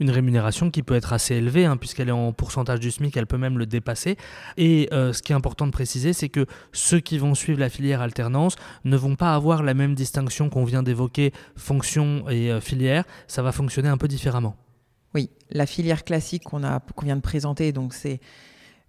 une 0.02 0.10
rémunération 0.10 0.72
qui 0.72 0.82
peut 0.82 0.96
être 0.96 1.14
assez 1.14 1.36
élevée, 1.36 1.66
hein, 1.66 1.78
puisqu'elle 1.78 2.10
est 2.10 2.12
en 2.12 2.34
pourcentage 2.34 2.80
du 2.80 2.90
SMIC, 2.90 3.16
elle 3.16 3.28
peut 3.28 3.38
même 3.38 3.60
le 3.60 3.68
dépasser. 3.68 4.18
Et 4.58 4.90
euh, 4.92 5.14
ce 5.14 5.22
qui 5.22 5.32
est 5.32 5.36
important 5.36 5.68
de 5.68 5.72
préciser, 5.72 6.12
c'est 6.12 6.28
que 6.28 6.48
ceux 6.74 7.00
qui 7.00 7.20
vont 7.20 7.36
suivre 7.36 7.60
la 7.60 7.70
filière 7.70 8.02
alternance 8.02 8.56
ne 8.84 8.98
vont 8.98 9.16
pas 9.16 9.36
avoir 9.36 9.62
la 9.62 9.76
même 9.76 9.94
distinction 9.94 10.50
qu'on 10.50 10.66
vient 10.66 10.82
d'évoquer, 10.82 11.32
fonction 11.56 12.28
et 12.30 12.52
euh, 12.52 12.60
filière, 12.60 13.06
ça 13.28 13.44
va 13.44 13.52
fonctionner 13.52 13.90
un 13.90 13.98
peu 13.98 14.08
différemment. 14.08 14.56
Oui, 15.14 15.30
la 15.52 15.68
filière 15.68 16.04
classique 16.04 16.44
qu'on 16.46 16.62
vient 17.04 17.16
de 17.16 17.22
présenter, 17.22 17.72
donc 17.72 17.94
c'est 17.94 18.20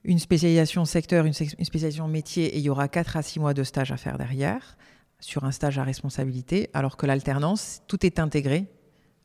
une 0.05 0.19
spécialisation 0.19 0.87
secteur, 0.87 1.27
une, 1.27 1.35
une, 1.59 1.65
spécialisation 1.67 2.09
métier, 2.09 2.47
et 2.47 2.59
il 2.59 2.65
y 2.65 2.71
aura 2.71 2.89
4 2.89 3.19
à 3.19 3.23
6 3.23 3.39
mois 3.39 3.53
de 3.53 3.65
stage 3.65 3.93
à 3.93 3.99
faire 3.99 4.17
derrière, 4.17 4.79
sur 5.21 5.45
un 5.45 5.53
stage 5.53 5.79
à 5.79 5.85
responsabilité, 5.85 6.71
alors 6.73 6.97
que 6.97 7.05
l'alternance, 7.05 7.83
tout 7.87 8.07
est 8.07 8.19
intégré 8.19 8.67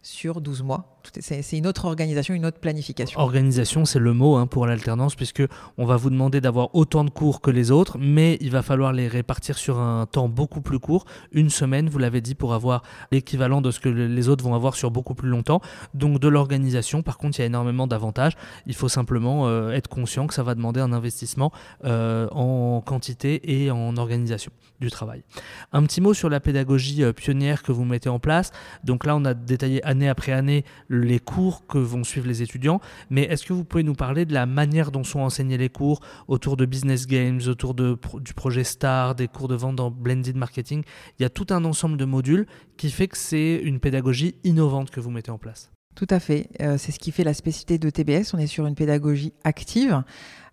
sur 0.01 0.41
12 0.41 0.63
mois. 0.63 0.96
C'est 1.19 1.57
une 1.57 1.67
autre 1.67 1.85
organisation, 1.85 2.33
une 2.33 2.45
autre 2.45 2.59
planification. 2.59 3.19
Organisation, 3.19 3.85
c'est 3.85 3.99
le 3.99 4.13
mot 4.13 4.35
hein, 4.35 4.47
pour 4.47 4.65
l'alternance, 4.65 5.15
puisque 5.15 5.43
on 5.77 5.85
va 5.85 5.95
vous 5.95 6.09
demander 6.09 6.41
d'avoir 6.41 6.73
autant 6.75 7.03
de 7.03 7.09
cours 7.09 7.41
que 7.41 7.51
les 7.51 7.71
autres, 7.71 7.97
mais 7.99 8.37
il 8.41 8.51
va 8.51 8.61
falloir 8.61 8.93
les 8.93 9.07
répartir 9.07 9.57
sur 9.57 9.79
un 9.79 10.05
temps 10.05 10.29
beaucoup 10.29 10.61
plus 10.61 10.79
court, 10.79 11.05
une 11.31 11.49
semaine, 11.49 11.89
vous 11.89 11.99
l'avez 11.99 12.21
dit, 12.21 12.35
pour 12.35 12.53
avoir 12.53 12.83
l'équivalent 13.11 13.61
de 13.61 13.71
ce 13.71 13.79
que 13.79 13.89
les 13.89 14.29
autres 14.29 14.43
vont 14.43 14.55
avoir 14.55 14.75
sur 14.75 14.91
beaucoup 14.91 15.15
plus 15.15 15.29
longtemps. 15.29 15.61
Donc 15.93 16.19
de 16.19 16.27
l'organisation, 16.27 17.01
par 17.01 17.17
contre, 17.17 17.39
il 17.39 17.41
y 17.41 17.43
a 17.43 17.47
énormément 17.47 17.87
d'avantages. 17.87 18.33
Il 18.65 18.75
faut 18.75 18.89
simplement 18.89 19.47
euh, 19.47 19.71
être 19.71 19.87
conscient 19.87 20.27
que 20.27 20.33
ça 20.33 20.43
va 20.43 20.55
demander 20.55 20.79
un 20.79 20.93
investissement 20.93 21.51
euh, 21.85 22.27
en 22.31 22.81
quantité 22.81 23.63
et 23.63 23.71
en 23.71 23.97
organisation 23.97 24.51
du 24.79 24.91
travail. 24.91 25.23
Un 25.71 25.83
petit 25.83 26.01
mot 26.01 26.13
sur 26.13 26.29
la 26.29 26.39
pédagogie 26.39 27.03
euh, 27.03 27.13
pionnière 27.13 27.63
que 27.63 27.71
vous 27.71 27.85
mettez 27.85 28.09
en 28.09 28.19
place. 28.19 28.51
Donc 28.83 29.05
là, 29.05 29.15
on 29.15 29.25
a 29.25 29.33
détaillé 29.33 29.83
année 29.83 30.09
après 30.09 30.31
année 30.31 30.65
les 31.03 31.19
cours 31.19 31.65
que 31.67 31.77
vont 31.77 32.03
suivre 32.03 32.27
les 32.27 32.41
étudiants, 32.41 32.79
mais 33.09 33.23
est-ce 33.23 33.45
que 33.45 33.53
vous 33.53 33.63
pouvez 33.63 33.83
nous 33.83 33.95
parler 33.95 34.25
de 34.25 34.33
la 34.33 34.45
manière 34.45 34.91
dont 34.91 35.03
sont 35.03 35.19
enseignés 35.19 35.57
les 35.57 35.69
cours 35.69 35.99
autour 36.27 36.57
de 36.57 36.65
business 36.65 37.07
games, 37.07 37.39
autour 37.47 37.73
de, 37.73 37.97
du 38.19 38.33
projet 38.33 38.63
STAR, 38.63 39.15
des 39.15 39.27
cours 39.27 39.47
de 39.47 39.55
vente 39.55 39.75
dans 39.75 39.91
blended 39.91 40.35
marketing? 40.35 40.83
Il 41.19 41.23
y 41.23 41.25
a 41.25 41.29
tout 41.29 41.47
un 41.49 41.65
ensemble 41.65 41.97
de 41.97 42.05
modules 42.05 42.45
qui 42.77 42.91
fait 42.91 43.07
que 43.07 43.17
c'est 43.17 43.55
une 43.63 43.79
pédagogie 43.79 44.35
innovante 44.43 44.91
que 44.91 44.99
vous 44.99 45.11
mettez 45.11 45.31
en 45.31 45.37
place. 45.37 45.71
Tout 45.97 46.07
à 46.11 46.19
fait. 46.19 46.47
Euh, 46.61 46.77
c'est 46.77 46.91
ce 46.91 46.99
qui 46.99 47.11
fait 47.11 47.23
la 47.23 47.33
spécificité 47.33 47.79
de 47.79 47.89
TBS. 47.89 48.35
On 48.35 48.37
est 48.37 48.45
sur 48.45 48.67
une 48.67 48.75
pédagogie 48.75 49.33
active. 49.43 50.03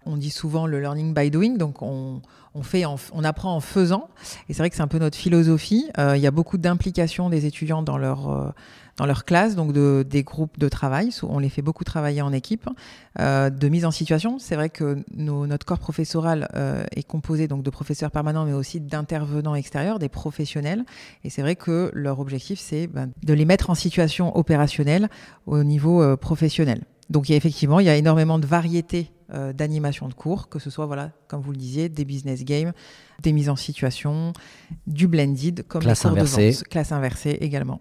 On 0.07 0.17
dit 0.17 0.31
souvent 0.31 0.67
le 0.67 0.81
learning 0.81 1.15
by 1.15 1.31
doing, 1.31 1.57
donc 1.57 1.83
on, 1.83 2.21
fait 2.63 2.85
on 2.87 3.25
apprend 3.25 3.55
en 3.55 3.61
faisant. 3.61 4.09
Et 4.49 4.53
c'est 4.53 4.63
vrai 4.63 4.71
que 4.71 4.77
c'est 4.77 4.83
un 4.83 4.89
peu 4.89 4.99
notre 4.99 5.17
philosophie. 5.17 5.91
Euh, 5.99 6.17
il 6.17 6.23
y 6.23 6.27
a 6.27 6.31
beaucoup 6.31 6.59
d'implication 6.59 7.31
des 7.31 7.47
étudiants 7.47 7.83
dans 7.83 7.99
leur, 7.99 8.31
euh, 8.31 8.51
dans 8.97 9.07
leur 9.07 9.25
classe, 9.25 9.57
donc 9.57 9.73
de, 9.73 10.05
des 10.09 10.23
groupes 10.23 10.59
de 10.59 10.69
travail. 10.69 11.11
On 11.23 11.39
les 11.39 11.49
fait 11.49 11.63
beaucoup 11.63 11.85
travailler 11.85 12.23
en 12.23 12.33
équipe, 12.33 12.69
euh, 13.19 13.51
de 13.51 13.69
mise 13.69 13.85
en 13.85 13.91
situation. 13.91 14.39
C'est 14.39 14.55
vrai 14.55 14.69
que 14.69 15.03
notre 15.15 15.67
corps 15.67 15.81
professoral 15.81 16.49
est 16.95 17.03
composé 17.03 17.49
donc 17.49 17.63
de 17.63 17.71
professeurs 17.71 18.11
permanents, 18.11 18.45
mais 18.45 18.53
aussi 18.53 18.81
d'intervenants 18.81 19.55
extérieurs, 19.55 19.99
des 19.99 20.09
professionnels. 20.09 20.85
Et 21.25 21.31
c'est 21.31 21.43
vrai 21.43 21.57
que 21.57 21.91
leur 21.93 22.21
objectif, 22.21 22.61
c'est 22.61 22.87
ben, 22.87 23.11
de 23.23 23.35
les 23.35 23.45
mettre 23.45 23.71
en 23.71 23.75
situation 23.75 24.37
opérationnelle 24.37 25.09
au 25.47 25.65
niveau 25.65 26.17
professionnel. 26.17 26.83
Donc 27.11 27.29
il 27.29 27.33
y 27.33 27.35
a 27.35 27.37
effectivement, 27.37 27.81
il 27.81 27.87
y 27.87 27.89
a 27.89 27.97
énormément 27.97 28.39
de 28.39 28.47
variétés 28.47 29.11
euh, 29.33 29.53
d'animation 29.53 30.09
de 30.09 30.15
cours, 30.15 30.49
que 30.49 30.59
ce 30.59 30.71
soit, 30.71 30.87
voilà, 30.87 31.13
comme 31.29 31.41
vous 31.41 31.53
le 31.53 31.57
disiez, 31.57 31.89
des 31.89 32.05
business 32.05 32.45
games, 32.45 32.73
des 33.23 33.33
mises 33.33 33.49
en 33.49 33.57
situation, 33.57 34.33
du 34.87 35.09
blended, 35.09 35.65
comme 35.67 35.83
classe 35.83 36.05
inversée. 36.05 36.57
classe 36.69 36.93
inversée 36.93 37.39
également. 37.41 37.81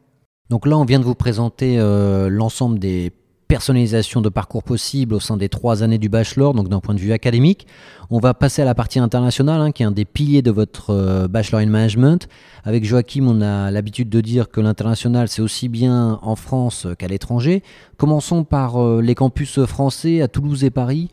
Donc 0.50 0.66
là, 0.66 0.78
on 0.78 0.86
vient 0.86 1.00
de 1.00 1.06
vous 1.06 1.16
présenter 1.16 1.80
euh, 1.80 2.30
l'ensemble 2.30 2.80
des 2.80 3.12
personnalisation 3.54 4.22
de 4.22 4.30
parcours 4.30 4.64
possible 4.64 5.14
au 5.14 5.20
sein 5.20 5.38
des 5.38 5.48
trois 5.48 5.84
années 5.84 6.00
du 6.00 6.10
bachelor, 6.10 6.56
donc 6.56 6.70
d'un 6.70 6.80
point 6.80 6.96
de 6.96 7.00
vue 7.00 7.12
académique. 7.12 7.68
On 8.10 8.18
va 8.18 8.34
passer 8.34 8.64
à 8.64 8.66
la 8.66 8.74
partie 8.74 8.98
internationale, 8.98 9.62
hein, 9.62 9.72
qui 9.72 9.84
est 9.84 9.86
un 9.86 9.92
des 9.92 10.06
piliers 10.06 10.42
de 10.42 10.50
votre 10.50 10.90
euh, 10.90 11.28
bachelor 11.28 11.62
in 11.62 11.68
management. 11.68 12.28
Avec 12.64 12.84
Joachim, 12.84 13.28
on 13.28 13.42
a 13.42 13.70
l'habitude 13.70 14.10
de 14.10 14.22
dire 14.22 14.50
que 14.50 14.60
l'international, 14.60 15.28
c'est 15.28 15.44
aussi 15.44 15.70
bien 15.70 16.18
en 16.24 16.36
France 16.36 16.88
qu'à 16.98 17.08
l'étranger. 17.08 17.62
Commençons 17.98 18.44
par 18.44 18.82
euh, 18.82 19.04
les 19.04 19.14
campus 19.14 19.64
français 19.66 20.24
à 20.24 20.28
Toulouse 20.28 20.64
et 20.64 20.72
Paris. 20.72 21.12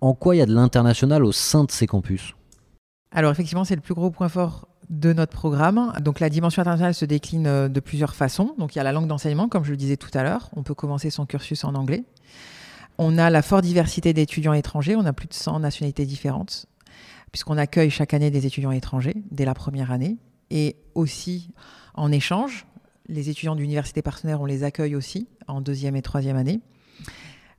En 0.00 0.14
quoi 0.14 0.34
il 0.34 0.38
y 0.38 0.42
a 0.42 0.46
de 0.46 0.54
l'international 0.54 1.22
au 1.22 1.32
sein 1.32 1.64
de 1.64 1.70
ces 1.70 1.86
campus? 1.86 2.32
Alors 3.10 3.32
effectivement, 3.32 3.64
c'est 3.64 3.76
le 3.76 3.82
plus 3.82 3.92
gros 3.92 4.10
point 4.10 4.30
fort 4.30 4.66
de 4.90 5.12
notre 5.12 5.32
programme. 5.32 5.92
Donc 6.00 6.20
la 6.20 6.28
dimension 6.28 6.60
internationale 6.60 6.94
se 6.94 7.04
décline 7.04 7.46
euh, 7.46 7.68
de 7.68 7.80
plusieurs 7.80 8.14
façons. 8.14 8.54
Donc 8.58 8.74
il 8.74 8.78
y 8.78 8.80
a 8.80 8.84
la 8.84 8.92
langue 8.92 9.06
d'enseignement, 9.06 9.48
comme 9.48 9.64
je 9.64 9.70
le 9.70 9.76
disais 9.76 9.96
tout 9.96 10.10
à 10.14 10.22
l'heure. 10.22 10.50
On 10.56 10.62
peut 10.62 10.74
commencer 10.74 11.10
son 11.10 11.26
cursus 11.26 11.64
en 11.64 11.74
anglais. 11.74 12.04
On 12.98 13.18
a 13.18 13.30
la 13.30 13.42
forte 13.42 13.64
diversité 13.64 14.12
d'étudiants 14.12 14.52
étrangers. 14.52 14.96
On 14.96 15.06
a 15.06 15.12
plus 15.12 15.28
de 15.28 15.34
100 15.34 15.60
nationalités 15.60 16.04
différentes, 16.04 16.66
puisqu'on 17.30 17.58
accueille 17.58 17.90
chaque 17.90 18.14
année 18.14 18.30
des 18.30 18.46
étudiants 18.46 18.72
étrangers 18.72 19.14
dès 19.30 19.44
la 19.44 19.54
première 19.54 19.90
année. 19.90 20.18
Et 20.50 20.76
aussi 20.94 21.50
en 21.94 22.12
échange, 22.12 22.66
les 23.08 23.30
étudiants 23.30 23.56
d'universités 23.56 24.02
partenaires, 24.02 24.40
on 24.40 24.46
les 24.46 24.64
accueille 24.64 24.94
aussi 24.94 25.28
en 25.48 25.60
deuxième 25.60 25.96
et 25.96 26.02
troisième 26.02 26.36
année. 26.36 26.60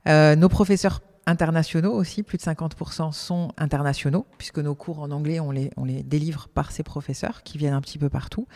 Euh, 0.06 0.36
nos 0.36 0.48
professeurs 0.48 1.00
internationaux 1.26 1.92
aussi, 1.92 2.22
plus 2.22 2.38
de 2.38 2.42
50% 2.42 3.12
sont 3.12 3.52
internationaux, 3.56 4.26
puisque 4.38 4.58
nos 4.58 4.74
cours 4.74 5.00
en 5.00 5.10
anglais, 5.10 5.40
on 5.40 5.50
les, 5.50 5.70
on 5.76 5.84
les 5.84 6.02
délivre 6.02 6.48
par 6.48 6.72
ces 6.72 6.82
professeurs 6.82 7.42
qui 7.42 7.58
viennent 7.58 7.74
un 7.74 7.80
petit 7.80 7.98
peu 7.98 8.08
partout. 8.08 8.46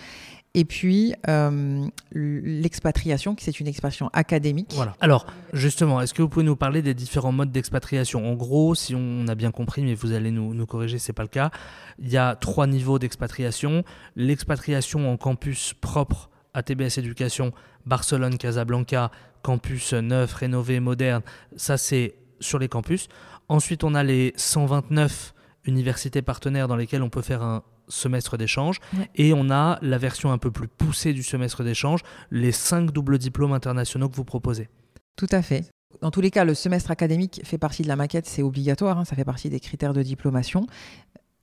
Et 0.54 0.64
puis, 0.64 1.14
euh, 1.28 1.87
l'expatriation, 2.12 3.34
qui 3.34 3.44
c'est 3.44 3.60
une 3.60 3.68
expatriation 3.68 4.10
académique. 4.12 4.72
Voilà. 4.75 4.96
Alors, 5.00 5.26
justement, 5.52 6.00
est-ce 6.00 6.14
que 6.14 6.22
vous 6.22 6.28
pouvez 6.28 6.44
nous 6.44 6.56
parler 6.56 6.82
des 6.82 6.94
différents 6.94 7.32
modes 7.32 7.52
d'expatriation? 7.52 8.26
En 8.26 8.34
gros, 8.34 8.75
si 8.75 8.94
on 8.94 9.28
a 9.28 9.34
bien 9.34 9.50
compris, 9.50 9.82
mais 9.82 9.94
vous 9.94 10.12
allez 10.12 10.30
nous, 10.30 10.54
nous 10.54 10.66
corriger, 10.66 10.98
c'est 10.98 11.12
pas 11.12 11.22
le 11.22 11.28
cas, 11.28 11.50
il 11.98 12.08
y 12.08 12.16
a 12.16 12.34
trois 12.34 12.66
niveaux 12.66 12.98
d'expatriation. 12.98 13.84
L'expatriation 14.16 15.12
en 15.12 15.16
campus 15.16 15.75
propre 15.75 16.30
à 16.54 16.62
TBS 16.62 16.98
Éducation, 16.98 17.52
Barcelone, 17.87 18.38
Casablanca, 18.38 19.10
campus 19.42 19.92
neuf, 19.92 20.34
rénové, 20.34 20.80
moderne, 20.80 21.22
ça 21.56 21.76
c'est 21.76 22.14
sur 22.40 22.59
les 22.59 22.68
campus. 22.68 23.09
Ensuite, 23.49 23.85
on 23.85 23.95
a 23.95 24.02
les 24.02 24.33
129 24.37 25.35
universités 25.64 26.23
partenaires 26.23 26.68
dans 26.68 26.76
lesquelles 26.76 27.02
on 27.02 27.11
peut 27.11 27.23
faire 27.23 27.42
un 27.42 27.62
semestre 27.88 28.37
d'échange. 28.37 28.80
Et 29.14 29.33
on 29.33 29.50
a 29.50 29.78
la 29.83 29.99
version 29.99 30.33
un 30.33 30.38
peu 30.38 30.50
plus 30.50 30.68
poussée 30.68 31.12
du 31.12 31.23
semestre 31.23 31.64
d'échange, 31.64 32.00
les 32.30 32.52
cinq 32.52 32.90
doubles 32.90 33.18
diplômes 33.18 33.52
internationaux 33.52 34.09
que 34.09 34.16
vous 34.16 34.25
proposez. 34.25 34.68
Tout 35.16 35.28
à 35.30 35.42
fait. 35.42 35.64
Dans 36.00 36.11
tous 36.11 36.21
les 36.21 36.30
cas, 36.30 36.45
le 36.45 36.54
semestre 36.54 36.90
académique 36.90 37.40
fait 37.45 37.59
partie 37.59 37.83
de 37.83 37.88
la 37.88 37.97
maquette, 37.97 38.26
c'est 38.26 38.42
obligatoire, 38.42 38.99
hein, 38.99 39.04
ça 39.04 39.16
fait 39.16 39.25
partie 39.25 39.49
des 39.49 39.59
critères 39.59 39.95
de 39.95 40.02
diplomation 40.02 40.66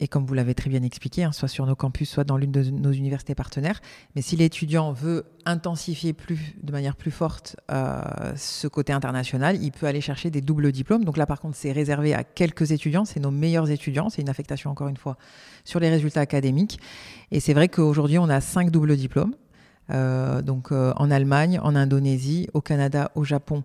et 0.01 0.09
comme 0.09 0.25
vous 0.25 0.33
l'avez 0.33 0.53
très 0.55 0.69
bien 0.69 0.83
expliqué, 0.83 1.23
hein, 1.23 1.31
soit 1.31 1.47
sur 1.47 1.65
nos 1.65 1.75
campus, 1.75 2.09
soit 2.09 2.25
dans 2.25 2.35
l'une 2.35 2.51
de 2.51 2.63
nos 2.63 2.91
universités 2.91 3.33
partenaires. 3.33 3.79
Mais 4.15 4.21
si 4.21 4.35
l'étudiant 4.35 4.91
veut 4.91 5.23
intensifier 5.45 6.11
plus, 6.11 6.37
de 6.61 6.71
manière 6.73 6.97
plus 6.97 7.11
forte 7.11 7.55
euh, 7.71 8.01
ce 8.35 8.67
côté 8.67 8.91
international, 8.91 9.57
il 9.61 9.71
peut 9.71 9.85
aller 9.85 10.01
chercher 10.01 10.29
des 10.31 10.41
doubles 10.41 10.73
diplômes. 10.73 11.05
Donc 11.05 11.15
là, 11.15 11.25
par 11.25 11.39
contre, 11.39 11.55
c'est 11.55 11.71
réservé 11.71 12.13
à 12.13 12.25
quelques 12.25 12.71
étudiants, 12.71 13.05
c'est 13.05 13.21
nos 13.21 13.31
meilleurs 13.31 13.71
étudiants, 13.71 14.09
c'est 14.09 14.21
une 14.21 14.29
affectation 14.29 14.69
encore 14.69 14.89
une 14.89 14.97
fois 14.97 15.17
sur 15.63 15.79
les 15.79 15.89
résultats 15.89 16.21
académiques. 16.21 16.77
Et 17.31 17.39
c'est 17.39 17.53
vrai 17.53 17.69
qu'aujourd'hui, 17.69 18.17
on 18.17 18.27
a 18.27 18.41
cinq 18.41 18.71
doubles 18.71 18.97
diplômes, 18.97 19.35
euh, 19.91 20.41
donc 20.41 20.73
euh, 20.73 20.91
en 20.97 21.09
Allemagne, 21.09 21.57
en 21.63 21.73
Indonésie, 21.73 22.49
au 22.53 22.59
Canada, 22.59 23.11
au 23.15 23.23
Japon 23.23 23.63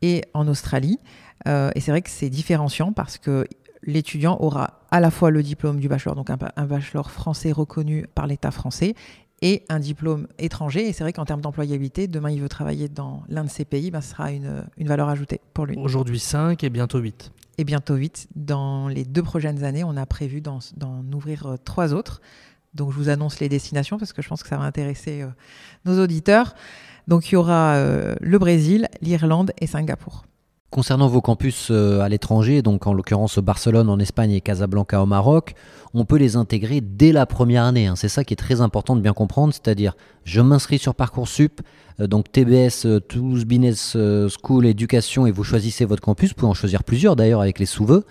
et 0.00 0.22
en 0.32 0.48
Australie. 0.48 0.98
et 1.46 1.80
c'est 1.80 1.90
vrai 1.90 2.02
que 2.02 2.10
c'est 2.10 2.28
différenciant 2.28 2.92
parce 2.92 3.18
que 3.18 3.46
l'étudiant 3.82 4.36
aura 4.40 4.80
à 4.90 5.00
la 5.00 5.10
fois 5.10 5.30
le 5.30 5.42
diplôme 5.42 5.80
du 5.80 5.88
bachelor, 5.88 6.14
donc 6.14 6.30
un, 6.30 6.66
bachelor 6.66 7.10
français 7.10 7.52
reconnu 7.52 8.06
par 8.14 8.26
l'État 8.26 8.50
français, 8.50 8.94
et 9.42 9.64
un 9.68 9.78
diplôme 9.78 10.28
étranger. 10.38 10.88
Et 10.88 10.92
c'est 10.92 11.04
vrai 11.04 11.12
qu'en 11.12 11.24
termes 11.24 11.42
d'employabilité, 11.42 12.06
demain 12.08 12.30
il 12.30 12.40
veut 12.40 12.48
travailler 12.48 12.88
dans 12.88 13.22
l'un 13.28 13.44
de 13.44 13.50
ces 13.50 13.64
pays, 13.64 13.90
ben, 13.90 14.00
ce 14.00 14.10
sera 14.10 14.32
une, 14.32 14.64
valeur 14.78 15.08
ajoutée 15.08 15.40
pour 15.52 15.66
lui. 15.66 15.76
Aujourd'hui 15.76 16.18
5 16.18 16.62
et 16.64 16.70
bientôt 16.70 16.98
8. 16.98 17.32
Et 17.58 17.64
bientôt 17.64 17.94
8. 17.94 18.28
Dans 18.34 18.88
les 18.88 19.04
deux 19.04 19.22
prochaines 19.22 19.64
années, 19.64 19.84
on 19.84 19.96
a 19.96 20.06
prévu 20.06 20.40
d'en 20.40 20.60
ouvrir 21.12 21.46
euh, 21.46 21.56
trois 21.62 21.94
autres. 21.94 22.20
Donc 22.74 22.92
je 22.92 22.96
vous 22.96 23.08
annonce 23.08 23.40
les 23.40 23.48
destinations 23.48 23.98
parce 23.98 24.12
que 24.12 24.22
je 24.22 24.28
pense 24.28 24.42
que 24.42 24.48
ça 24.48 24.58
va 24.58 24.64
intéresser 24.64 25.22
euh, 25.22 25.28
nos 25.84 26.02
auditeurs. 26.02 26.54
Donc 27.08 27.30
il 27.30 27.34
y 27.34 27.36
aura 27.36 27.76
euh, 27.76 28.14
le 28.20 28.38
Brésil, 28.38 28.88
l'Irlande 29.00 29.52
et 29.58 29.66
Singapour. 29.66 30.24
Concernant 30.70 31.06
vos 31.06 31.20
campus 31.20 31.68
euh, 31.70 32.00
à 32.00 32.08
l'étranger, 32.08 32.60
donc 32.60 32.88
en 32.88 32.92
l'occurrence 32.92 33.38
Barcelone 33.38 33.88
en 33.88 34.00
Espagne 34.00 34.32
et 34.32 34.40
Casablanca 34.40 35.00
au 35.00 35.06
Maroc, 35.06 35.54
on 35.94 36.04
peut 36.04 36.16
les 36.16 36.34
intégrer 36.34 36.80
dès 36.80 37.12
la 37.12 37.24
première 37.24 37.62
année. 37.62 37.86
Hein. 37.86 37.94
C'est 37.94 38.08
ça 38.08 38.24
qui 38.24 38.34
est 38.34 38.36
très 38.36 38.60
important 38.60 38.96
de 38.96 39.00
bien 39.00 39.12
comprendre, 39.12 39.54
c'est-à-dire 39.54 39.96
je 40.24 40.40
m'inscris 40.40 40.78
sur 40.78 40.96
Parcoursup, 40.96 41.60
donc 41.98 42.30
TBS, 42.30 42.86
euh, 42.86 43.00
Toulouse 43.00 43.44
Business 43.44 43.96
School 44.42 44.66
Éducation, 44.66 45.26
et 45.26 45.30
vous 45.30 45.44
choisissez 45.44 45.84
votre 45.84 46.02
campus. 46.02 46.30
Vous 46.30 46.34
pouvez 46.34 46.50
en 46.50 46.54
choisir 46.54 46.84
plusieurs 46.84 47.16
d'ailleurs 47.16 47.40
avec 47.40 47.58
les 47.58 47.66
sous-vœux. 47.66 48.04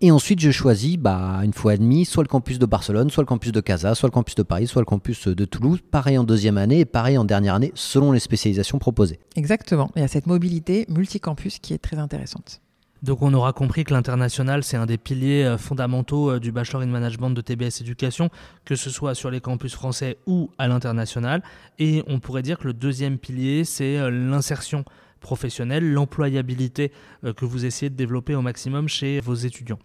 Et 0.00 0.10
ensuite, 0.10 0.40
je 0.40 0.50
choisis 0.50 0.96
bah, 0.96 1.40
une 1.44 1.52
fois 1.52 1.74
et 1.74 1.78
demie, 1.78 2.04
soit 2.04 2.22
le 2.22 2.28
campus 2.28 2.58
de 2.58 2.66
Barcelone, 2.66 3.10
soit 3.10 3.22
le 3.22 3.26
campus 3.28 3.52
de 3.52 3.60
Casa, 3.60 3.94
soit 3.94 4.08
le 4.08 4.12
campus 4.12 4.34
de 4.34 4.42
Paris, 4.42 4.66
soit 4.66 4.82
le 4.82 4.86
campus 4.86 5.28
de 5.28 5.44
Toulouse. 5.44 5.80
Pareil 5.90 6.18
en 6.18 6.24
deuxième 6.24 6.58
année 6.58 6.80
et 6.80 6.84
pareil 6.84 7.18
en 7.18 7.24
dernière 7.24 7.54
année, 7.54 7.72
selon 7.74 8.12
les 8.12 8.20
spécialisations 8.20 8.78
proposées. 8.78 9.18
Exactement. 9.36 9.90
Il 9.96 10.02
y 10.02 10.04
a 10.04 10.08
cette 10.08 10.26
mobilité 10.26 10.86
multicampus 10.88 11.58
qui 11.58 11.74
est 11.74 11.78
très 11.78 11.98
intéressante. 11.98 12.60
Donc 13.02 13.22
on 13.22 13.32
aura 13.32 13.52
compris 13.52 13.84
que 13.84 13.94
l'international, 13.94 14.64
c'est 14.64 14.76
un 14.76 14.86
des 14.86 14.98
piliers 14.98 15.44
euh, 15.44 15.58
fondamentaux 15.58 16.32
euh, 16.32 16.40
du 16.40 16.50
Bachelor 16.50 16.82
in 16.82 16.86
Management 16.86 17.30
de 17.30 17.40
TBS 17.40 17.80
Éducation, 17.80 18.28
que 18.64 18.74
ce 18.74 18.90
soit 18.90 19.14
sur 19.14 19.30
les 19.30 19.40
campus 19.40 19.74
français 19.74 20.18
ou 20.26 20.50
à 20.58 20.66
l'international. 20.66 21.42
Et 21.78 22.02
on 22.08 22.18
pourrait 22.18 22.42
dire 22.42 22.58
que 22.58 22.66
le 22.66 22.72
deuxième 22.72 23.18
pilier, 23.18 23.64
c'est 23.64 23.98
euh, 23.98 24.10
l'insertion 24.10 24.84
professionnelle, 25.20 25.92
l'employabilité 25.92 26.92
que 27.36 27.44
vous 27.44 27.64
essayez 27.64 27.90
de 27.90 27.96
développer 27.96 28.36
au 28.36 28.40
maximum 28.40 28.88
chez 28.88 29.18
vos 29.18 29.34
étudiants. 29.34 29.80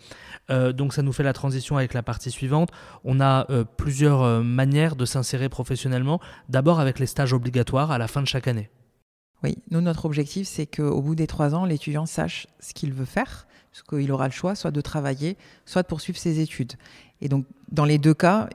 donc 0.47 0.93
ça 0.93 1.01
nous 1.01 1.11
fait 1.11 1.23
la 1.23 1.33
transition 1.33 1.75
avec 1.75 1.95
la 1.95 2.03
partie 2.03 2.29
suivante. 2.29 2.69
On 3.03 3.19
a 3.19 3.47
plusieurs 3.75 4.43
manières 4.43 4.95
de 4.95 5.05
s'insérer 5.05 5.49
professionnellement. 5.49 6.21
D'abord 6.49 6.79
avec 6.79 6.99
les 6.99 7.07
stages 7.07 7.33
obligatoires 7.33 7.89
à 7.89 7.97
la 7.97 8.07
fin 8.07 8.21
de 8.21 8.27
chaque 8.27 8.47
année. 8.47 8.69
Oui, 9.43 9.57
nous, 9.71 9.81
notre 9.81 10.05
objectif, 10.05 10.47
c'est 10.47 10.65
qu'au 10.65 11.01
bout 11.01 11.15
des 11.15 11.27
trois 11.27 11.53
ans, 11.53 11.65
l'étudiant 11.65 12.05
sache 12.05 12.47
ce 12.59 12.73
qu'il 12.73 12.93
veut 12.93 13.05
faire, 13.05 13.45
parce 13.71 13.83
qu'il 13.83 14.11
aura 14.11 14.27
le 14.27 14.33
choix 14.33 14.55
soit 14.55 14.71
de 14.71 14.81
travailler, 14.81 15.37
soit 15.65 15.83
de 15.83 15.87
poursuivre 15.87 16.17
ses 16.17 16.39
études. 16.39 16.73
Et 17.21 17.27
donc, 17.27 17.45
dans 17.71 17.85
les 17.85 17.97
deux 17.97 18.13
cas, 18.13 18.49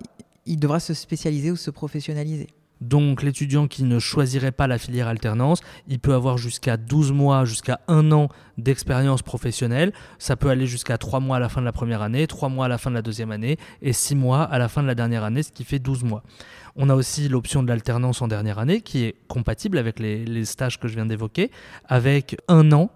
il 0.47 0.59
devra 0.59 0.81
se 0.81 0.95
spécialiser 0.95 1.51
ou 1.51 1.57
se 1.57 1.71
professionnaliser. 1.71 2.49
Donc 2.81 3.23
l'étudiant 3.23 3.67
qui 3.67 3.83
ne 3.83 3.99
choisirait 3.99 4.53
pas 4.53 4.67
la 4.67 4.79
filière 4.79 5.09
alternance, 5.09 5.61
il 5.89 5.99
peut 5.99 6.15
avoir 6.15 6.39
jusqu'à 6.39 6.77
12 6.77 7.13
mois, 7.13 7.45
jusqu'à 7.45 7.81
un 7.89 8.13
an 8.13 8.29
d'expérience 8.57 9.23
professionnelle. 9.23 9.93
Ça 10.19 10.37
peut 10.37 10.49
aller 10.49 10.67
jusqu'à 10.67 10.99
3 10.99 11.21
mois 11.21 11.37
à 11.39 11.41
la 11.41 11.49
fin 11.49 11.61
de 11.61 11.67
la 11.67 11.73
première 11.73 12.03
année, 12.03 12.27
3 12.27 12.49
mois 12.49 12.67
à 12.67 12.69
la 12.69 12.79
fin 12.79 12.91
de 12.91 12.95
la 12.95 13.03
deuxième 13.03 13.33
année 13.33 13.57
et 13.83 13.93
6 13.93 14.15
mois 14.15 14.43
à 14.43 14.59
la 14.59 14.69
fin 14.69 14.83
de 14.83 14.87
la 14.87 14.95
dernière 14.95 15.25
année, 15.25 15.43
ce 15.43 15.53
qui 15.53 15.65
fait 15.65 15.79
12 15.79 16.05
mois. 16.05 16.23
On 16.77 16.91
a 16.91 16.95
aussi 16.95 17.29
l'option 17.29 17.63
de 17.63 17.69
l'alternance 17.69 18.23
en 18.23 18.29
dernière 18.29 18.59
année 18.59 18.81
qui 18.81 19.05
est 19.05 19.17
compatible 19.27 19.79
avec 19.79 19.99
les, 19.99 20.45
stages 20.45 20.79
que 20.79 20.87
je 20.87 20.95
viens 20.95 21.07
d'évoquer, 21.07 21.51
avec 21.87 22.37
un 22.47 22.71
an 22.73 22.91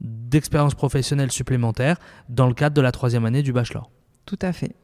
d'expérience 0.00 0.74
professionnelle 0.74 1.30
supplémentaire 1.30 1.96
dans 2.28 2.46
le 2.46 2.54
cadre 2.54 2.74
de 2.74 2.80
la 2.80 2.92
troisième 2.92 3.24
année 3.24 3.42
du 3.42 3.52
bachelor. 3.52 3.90
Tout 4.26 4.38
à 4.42 4.52
fait 4.52 4.74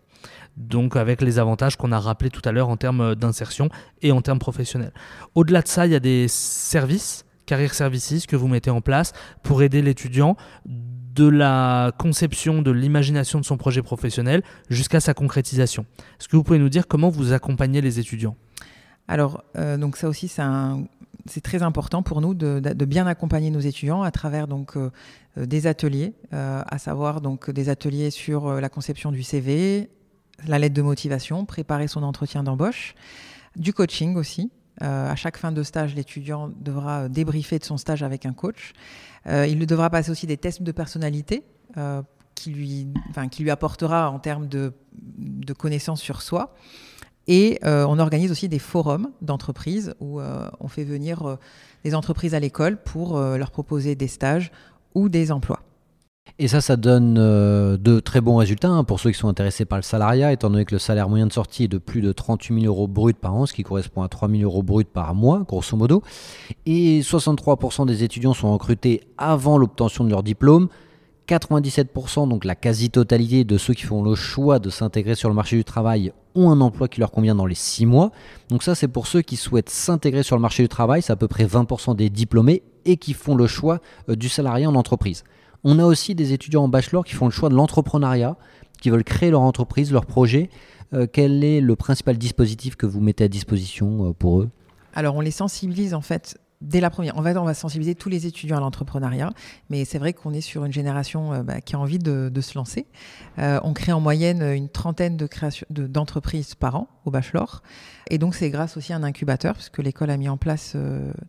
donc 0.56 0.96
avec 0.96 1.20
les 1.20 1.38
avantages 1.38 1.76
qu'on 1.76 1.92
a 1.92 1.98
rappelés 1.98 2.30
tout 2.30 2.42
à 2.44 2.52
l'heure 2.52 2.68
en 2.68 2.76
termes 2.76 3.14
d'insertion 3.14 3.68
et 4.02 4.12
en 4.12 4.22
termes 4.22 4.38
professionnels. 4.38 4.92
Au-delà 5.34 5.62
de 5.62 5.68
ça, 5.68 5.86
il 5.86 5.92
y 5.92 5.96
a 5.96 6.00
des 6.00 6.26
services, 6.28 7.24
Career 7.46 7.74
Services, 7.74 8.26
que 8.26 8.36
vous 8.36 8.48
mettez 8.48 8.70
en 8.70 8.80
place 8.80 9.12
pour 9.42 9.62
aider 9.62 9.82
l'étudiant 9.82 10.36
de 10.66 11.28
la 11.28 11.92
conception, 11.98 12.62
de 12.62 12.70
l'imagination 12.70 13.38
de 13.38 13.44
son 13.44 13.56
projet 13.56 13.82
professionnel 13.82 14.42
jusqu'à 14.68 15.00
sa 15.00 15.14
concrétisation. 15.14 15.86
Est-ce 16.20 16.28
que 16.28 16.36
vous 16.36 16.42
pouvez 16.42 16.58
nous 16.58 16.68
dire 16.68 16.88
comment 16.88 17.08
vous 17.08 17.32
accompagnez 17.32 17.80
les 17.80 17.98
étudiants? 18.00 18.36
Alors, 19.06 19.44
euh, 19.56 19.76
donc 19.76 19.96
ça 19.96 20.08
aussi, 20.08 20.28
c'est 20.28 21.40
très 21.40 21.62
important 21.62 22.02
pour 22.02 22.20
nous 22.20 22.34
de, 22.34 22.84
bien 22.84 23.06
accompagner 23.06 23.50
nos 23.50 23.60
étudiants 23.60 24.02
à 24.02 24.10
travers 24.10 24.48
donc 24.48 24.76
euh, 24.76 24.90
euh, 25.38 25.46
des 25.46 25.66
ateliers, 25.66 26.14
à 26.32 26.78
savoir 26.78 27.20
donc 27.20 27.50
des 27.50 27.68
ateliers 27.68 28.10
sur 28.10 28.60
la 28.60 28.68
conception 28.68 29.12
du 29.12 29.22
CV, 29.22 29.90
la 30.46 30.58
lettre 30.58 30.74
de 30.74 30.82
motivation, 30.82 31.44
préparer 31.44 31.88
son 31.88 32.02
entretien 32.02 32.42
d'embauche, 32.42 32.94
du 33.56 33.72
coaching 33.72 34.16
aussi. 34.16 34.50
Euh, 34.82 35.10
à 35.10 35.14
chaque 35.14 35.36
fin 35.36 35.52
de 35.52 35.62
stage, 35.62 35.94
l'étudiant 35.94 36.50
devra 36.60 37.08
débriefer 37.08 37.58
de 37.58 37.64
son 37.64 37.76
stage 37.76 38.02
avec 38.02 38.26
un 38.26 38.32
coach. 38.32 38.72
Euh, 39.26 39.46
il 39.46 39.64
devra 39.66 39.90
passer 39.90 40.10
aussi 40.10 40.26
des 40.26 40.36
tests 40.36 40.62
de 40.62 40.72
personnalité 40.72 41.44
euh, 41.76 42.02
qui, 42.34 42.50
lui, 42.50 42.88
qui 43.30 43.42
lui 43.42 43.50
apportera 43.50 44.10
en 44.10 44.18
termes 44.18 44.48
de, 44.48 44.72
de 45.18 45.52
connaissances 45.52 46.00
sur 46.00 46.22
soi. 46.22 46.54
Et 47.26 47.58
on 47.62 47.98
organise 47.98 48.30
aussi 48.30 48.50
des 48.50 48.58
forums 48.58 49.10
d'entreprises 49.22 49.94
où 49.98 50.20
on 50.20 50.68
fait 50.68 50.84
venir 50.84 51.38
des 51.82 51.94
entreprises 51.94 52.34
à 52.34 52.38
l'école 52.38 52.76
pour 52.76 53.18
leur 53.18 53.50
proposer 53.50 53.94
des 53.94 54.08
stages 54.08 54.52
ou 54.94 55.08
des 55.08 55.32
emplois. 55.32 55.62
Et 56.40 56.48
ça, 56.48 56.60
ça 56.60 56.76
donne 56.76 57.16
euh, 57.16 57.76
de 57.76 58.00
très 58.00 58.20
bons 58.20 58.36
résultats 58.36 58.68
hein, 58.68 58.82
pour 58.82 58.98
ceux 58.98 59.12
qui 59.12 59.18
sont 59.18 59.28
intéressés 59.28 59.64
par 59.64 59.78
le 59.78 59.82
salariat, 59.82 60.32
étant 60.32 60.50
donné 60.50 60.64
que 60.64 60.74
le 60.74 60.80
salaire 60.80 61.08
moyen 61.08 61.28
de 61.28 61.32
sortie 61.32 61.64
est 61.64 61.68
de 61.68 61.78
plus 61.78 62.00
de 62.00 62.10
38 62.10 62.62
000 62.62 62.66
euros 62.66 62.88
bruts 62.88 63.14
par 63.14 63.34
an, 63.34 63.46
ce 63.46 63.52
qui 63.52 63.62
correspond 63.62 64.02
à 64.02 64.08
3 64.08 64.28
000 64.28 64.42
euros 64.42 64.64
bruts 64.64 64.84
par 64.84 65.14
mois, 65.14 65.44
grosso 65.46 65.76
modo. 65.76 66.02
Et 66.66 67.02
63% 67.02 67.86
des 67.86 68.02
étudiants 68.02 68.34
sont 68.34 68.52
recrutés 68.52 69.02
avant 69.16 69.58
l'obtention 69.58 70.02
de 70.02 70.10
leur 70.10 70.24
diplôme. 70.24 70.68
97%, 71.28 72.28
donc 72.28 72.44
la 72.44 72.56
quasi-totalité 72.56 73.44
de 73.44 73.56
ceux 73.56 73.72
qui 73.72 73.84
font 73.84 74.02
le 74.02 74.16
choix 74.16 74.58
de 74.58 74.70
s'intégrer 74.70 75.14
sur 75.14 75.28
le 75.28 75.34
marché 75.36 75.56
du 75.56 75.64
travail, 75.64 76.12
ont 76.34 76.50
un 76.50 76.60
emploi 76.60 76.88
qui 76.88 76.98
leur 76.98 77.12
convient 77.12 77.36
dans 77.36 77.46
les 77.46 77.54
6 77.54 77.86
mois. 77.86 78.10
Donc 78.48 78.64
ça, 78.64 78.74
c'est 78.74 78.88
pour 78.88 79.06
ceux 79.06 79.22
qui 79.22 79.36
souhaitent 79.36 79.70
s'intégrer 79.70 80.24
sur 80.24 80.36
le 80.36 80.42
marché 80.42 80.64
du 80.64 80.68
travail, 80.68 81.00
c'est 81.00 81.12
à 81.12 81.16
peu 81.16 81.28
près 81.28 81.44
20% 81.44 81.94
des 81.94 82.10
diplômés 82.10 82.64
et 82.84 82.96
qui 82.96 83.14
font 83.14 83.36
le 83.36 83.46
choix 83.46 83.78
euh, 84.08 84.16
du 84.16 84.28
salariat 84.28 84.68
en 84.68 84.74
entreprise. 84.74 85.22
On 85.64 85.78
a 85.78 85.84
aussi 85.84 86.14
des 86.14 86.34
étudiants 86.34 86.64
en 86.64 86.68
bachelor 86.68 87.04
qui 87.04 87.14
font 87.14 87.24
le 87.24 87.30
choix 87.30 87.48
de 87.48 87.54
l'entrepreneuriat, 87.54 88.36
qui 88.80 88.90
veulent 88.90 89.02
créer 89.02 89.30
leur 89.30 89.40
entreprise, 89.40 89.90
leur 89.92 90.04
projet. 90.04 90.50
Euh, 90.92 91.06
quel 91.10 91.42
est 91.42 91.62
le 91.62 91.74
principal 91.74 92.18
dispositif 92.18 92.76
que 92.76 92.84
vous 92.84 93.00
mettez 93.00 93.24
à 93.24 93.28
disposition 93.28 94.10
euh, 94.10 94.12
pour 94.12 94.40
eux? 94.42 94.50
Alors 94.94 95.16
on 95.16 95.22
les 95.22 95.30
sensibilise 95.30 95.94
en 95.94 96.02
fait 96.02 96.38
dès 96.60 96.80
la 96.80 96.88
première. 96.88 97.18
En 97.18 97.22
fait, 97.22 97.36
on 97.36 97.44
va 97.44 97.52
sensibiliser 97.52 97.94
tous 97.94 98.08
les 98.08 98.26
étudiants 98.26 98.56
à 98.56 98.60
l'entrepreneuriat, 98.60 99.32
mais 99.70 99.84
c'est 99.84 99.98
vrai 99.98 100.12
qu'on 100.12 100.32
est 100.32 100.40
sur 100.40 100.64
une 100.64 100.72
génération 100.72 101.32
euh, 101.32 101.42
bah, 101.42 101.60
qui 101.60 101.76
a 101.76 101.78
envie 101.78 101.98
de, 101.98 102.30
se 102.40 102.56
lancer. 102.56 102.86
on 103.38 103.72
crée 103.72 103.92
en 103.92 104.00
moyenne 104.00 104.42
une 104.42 104.68
trentaine 104.68 105.16
de 105.16 105.28
d'entreprises 105.86 106.54
par 106.54 106.76
an 106.76 106.88
au 107.04 107.10
bachelor, 107.10 107.62
et 108.10 108.18
donc 108.18 108.34
c'est 108.34 108.50
grâce 108.50 108.76
aussi 108.76 108.92
à 108.92 108.96
un 108.96 109.02
incubateur, 109.02 109.54
puisque 109.54 109.78
l'école 109.78 110.10
a 110.10 110.16
mis 110.16 110.28
en 110.28 110.36
place 110.36 110.76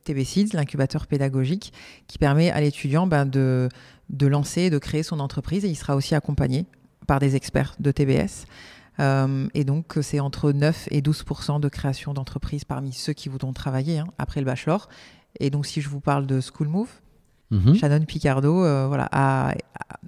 Seeds, 0.05 0.53
l'incubateur 0.53 1.07
pédagogique, 1.07 1.73
qui 2.07 2.17
permet 2.17 2.51
à 2.51 2.61
l'étudiant 2.61 3.07
bah, 3.07 3.25
de 3.25 3.67
de 4.09 4.27
lancer, 4.27 4.69
de 4.69 4.77
créer 4.77 5.03
son 5.03 5.19
entreprise 5.19 5.65
et 5.65 5.69
il 5.69 5.75
sera 5.75 5.95
aussi 5.95 6.15
accompagné 6.15 6.65
par 7.07 7.19
des 7.19 7.35
experts 7.35 7.75
de 7.79 7.91
TBS. 7.91 8.45
Euh, 8.99 9.47
et 9.53 9.63
donc, 9.63 9.97
c'est 10.01 10.19
entre 10.19 10.51
9 10.51 10.87
et 10.91 11.01
12 11.01 11.25
de 11.61 11.69
création 11.69 12.13
d'entreprises 12.13 12.63
parmi 12.63 12.93
ceux 12.93 13.13
qui 13.13 13.29
voudront 13.29 13.53
travailler 13.53 13.99
hein, 13.99 14.07
après 14.17 14.39
le 14.39 14.45
bachelor. 14.45 14.89
Et 15.39 15.49
donc, 15.49 15.65
si 15.65 15.81
je 15.81 15.89
vous 15.89 15.99
parle 15.99 16.25
de 16.25 16.39
School 16.39 16.67
Move, 16.67 16.89
mhm. 17.51 17.75
Shannon 17.75 18.05
Picardo 18.05 18.63
euh, 18.63 18.87
voilà, 18.87 19.53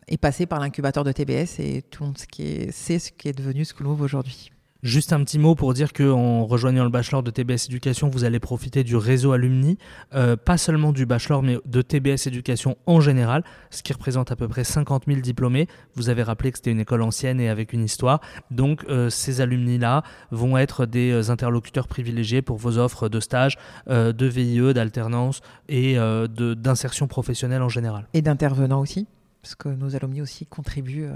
est 0.08 0.18
passé 0.18 0.46
par 0.46 0.60
l'incubateur 0.60 1.04
de 1.04 1.12
TBS 1.12 1.60
et 1.60 1.82
tout 1.82 2.04
le 2.04 2.08
monde 2.08 2.18
sait 2.18 3.00
ce 3.00 3.12
qui 3.12 3.28
est 3.28 3.38
devenu 3.38 3.66
School 3.66 3.88
Move 3.88 4.02
aujourd'hui. 4.02 4.52
Juste 4.88 5.12
un 5.12 5.22
petit 5.26 5.38
mot 5.38 5.54
pour 5.54 5.74
dire 5.74 5.92
qu'en 5.92 6.46
rejoignant 6.46 6.86
le 6.86 6.90
bachelor 6.90 7.22
de 7.22 7.30
TBS 7.30 7.66
Éducation, 7.66 8.08
vous 8.08 8.24
allez 8.24 8.40
profiter 8.40 8.86
du 8.86 8.96
réseau 8.96 9.34
alumni, 9.34 9.78
euh, 10.16 10.38
pas 10.38 10.58
seulement 10.58 10.94
du 10.94 11.06
bachelor, 11.06 11.44
mais 11.44 11.58
de 11.66 11.82
TBS 11.82 12.26
Éducation 12.28 12.78
en 12.86 13.02
général, 13.02 13.44
ce 13.70 13.84
qui 13.84 13.92
représente 13.92 14.32
à 14.32 14.38
peu 14.38 14.48
près 14.48 14.64
50 14.64 15.04
000 15.06 15.20
diplômés. 15.20 15.68
Vous 15.96 16.08
avez 16.08 16.24
rappelé 16.24 16.54
que 16.54 16.58
c'était 16.60 16.72
une 16.72 16.80
école 16.80 17.02
ancienne 17.02 17.42
et 17.42 17.50
avec 17.50 17.74
une 17.74 17.84
histoire. 17.84 18.22
Donc 18.50 18.86
euh, 18.88 19.10
ces 19.10 19.42
alumni-là 19.42 20.04
vont 20.32 20.58
être 20.58 20.86
des 20.86 21.12
euh, 21.12 21.32
interlocuteurs 21.32 21.90
privilégiés 21.90 22.42
pour 22.42 22.56
vos 22.56 22.78
offres 22.78 23.10
de 23.10 23.20
stage, 23.20 23.58
de 23.88 24.26
VIE, 24.26 24.74
d'alternance 24.74 25.42
et 25.68 25.98
d'insertion 25.98 27.08
professionnelle 27.08 27.62
en 27.62 27.68
général. 27.68 28.08
Et 28.14 28.22
d'intervenants 28.22 28.80
aussi, 28.80 29.06
parce 29.42 29.56
que 29.56 29.68
nos 29.68 29.98
alumni 29.98 30.22
aussi 30.22 30.46
contribuent 30.46 31.10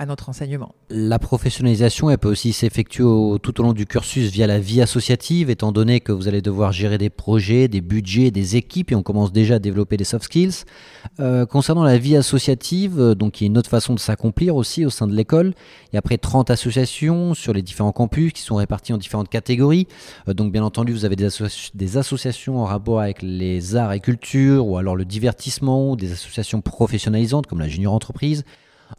à 0.00 0.06
notre 0.06 0.30
enseignement. 0.30 0.74
La 0.88 1.18
professionnalisation, 1.18 2.08
elle 2.08 2.16
peut 2.16 2.30
aussi 2.30 2.54
s'effectuer 2.54 3.04
tout 3.42 3.60
au 3.60 3.62
long 3.62 3.74
du 3.74 3.84
cursus 3.84 4.30
via 4.30 4.46
la 4.46 4.58
vie 4.58 4.80
associative, 4.80 5.50
étant 5.50 5.72
donné 5.72 6.00
que 6.00 6.10
vous 6.10 6.26
allez 6.26 6.40
devoir 6.40 6.72
gérer 6.72 6.96
des 6.96 7.10
projets, 7.10 7.68
des 7.68 7.82
budgets, 7.82 8.30
des 8.30 8.56
équipes, 8.56 8.92
et 8.92 8.94
on 8.94 9.02
commence 9.02 9.30
déjà 9.30 9.56
à 9.56 9.58
développer 9.58 9.98
des 9.98 10.04
soft 10.04 10.24
skills. 10.24 10.64
Euh, 11.20 11.44
concernant 11.44 11.84
la 11.84 11.98
vie 11.98 12.16
associative, 12.16 12.98
euh, 12.98 13.14
donc 13.14 13.42
y 13.42 13.44
a 13.44 13.46
une 13.46 13.58
autre 13.58 13.68
façon 13.68 13.92
de 13.92 13.98
s'accomplir 13.98 14.56
aussi 14.56 14.86
au 14.86 14.90
sein 14.90 15.06
de 15.06 15.14
l'école. 15.14 15.52
Il 15.92 15.96
y 15.96 15.98
a 15.98 16.02
près 16.02 16.16
de 16.16 16.22
30 16.22 16.48
associations 16.48 17.34
sur 17.34 17.52
les 17.52 17.60
différents 17.60 17.92
campus 17.92 18.32
qui 18.32 18.40
sont 18.40 18.56
réparties 18.56 18.94
en 18.94 18.98
différentes 18.98 19.28
catégories. 19.28 19.86
Euh, 20.28 20.32
donc 20.32 20.50
bien 20.50 20.64
entendu, 20.64 20.94
vous 20.94 21.04
avez 21.04 21.16
des, 21.16 21.28
des 21.74 21.96
associations 21.98 22.58
en 22.58 22.64
rapport 22.64 23.00
avec 23.00 23.20
les 23.20 23.76
arts 23.76 23.92
et 23.92 24.00
cultures, 24.00 24.66
ou 24.66 24.78
alors 24.78 24.96
le 24.96 25.04
divertissement, 25.04 25.90
ou 25.90 25.96
des 25.96 26.10
associations 26.12 26.62
professionnalisantes 26.62 27.46
comme 27.46 27.60
la 27.60 27.68
junior 27.68 27.92
entreprise 27.92 28.44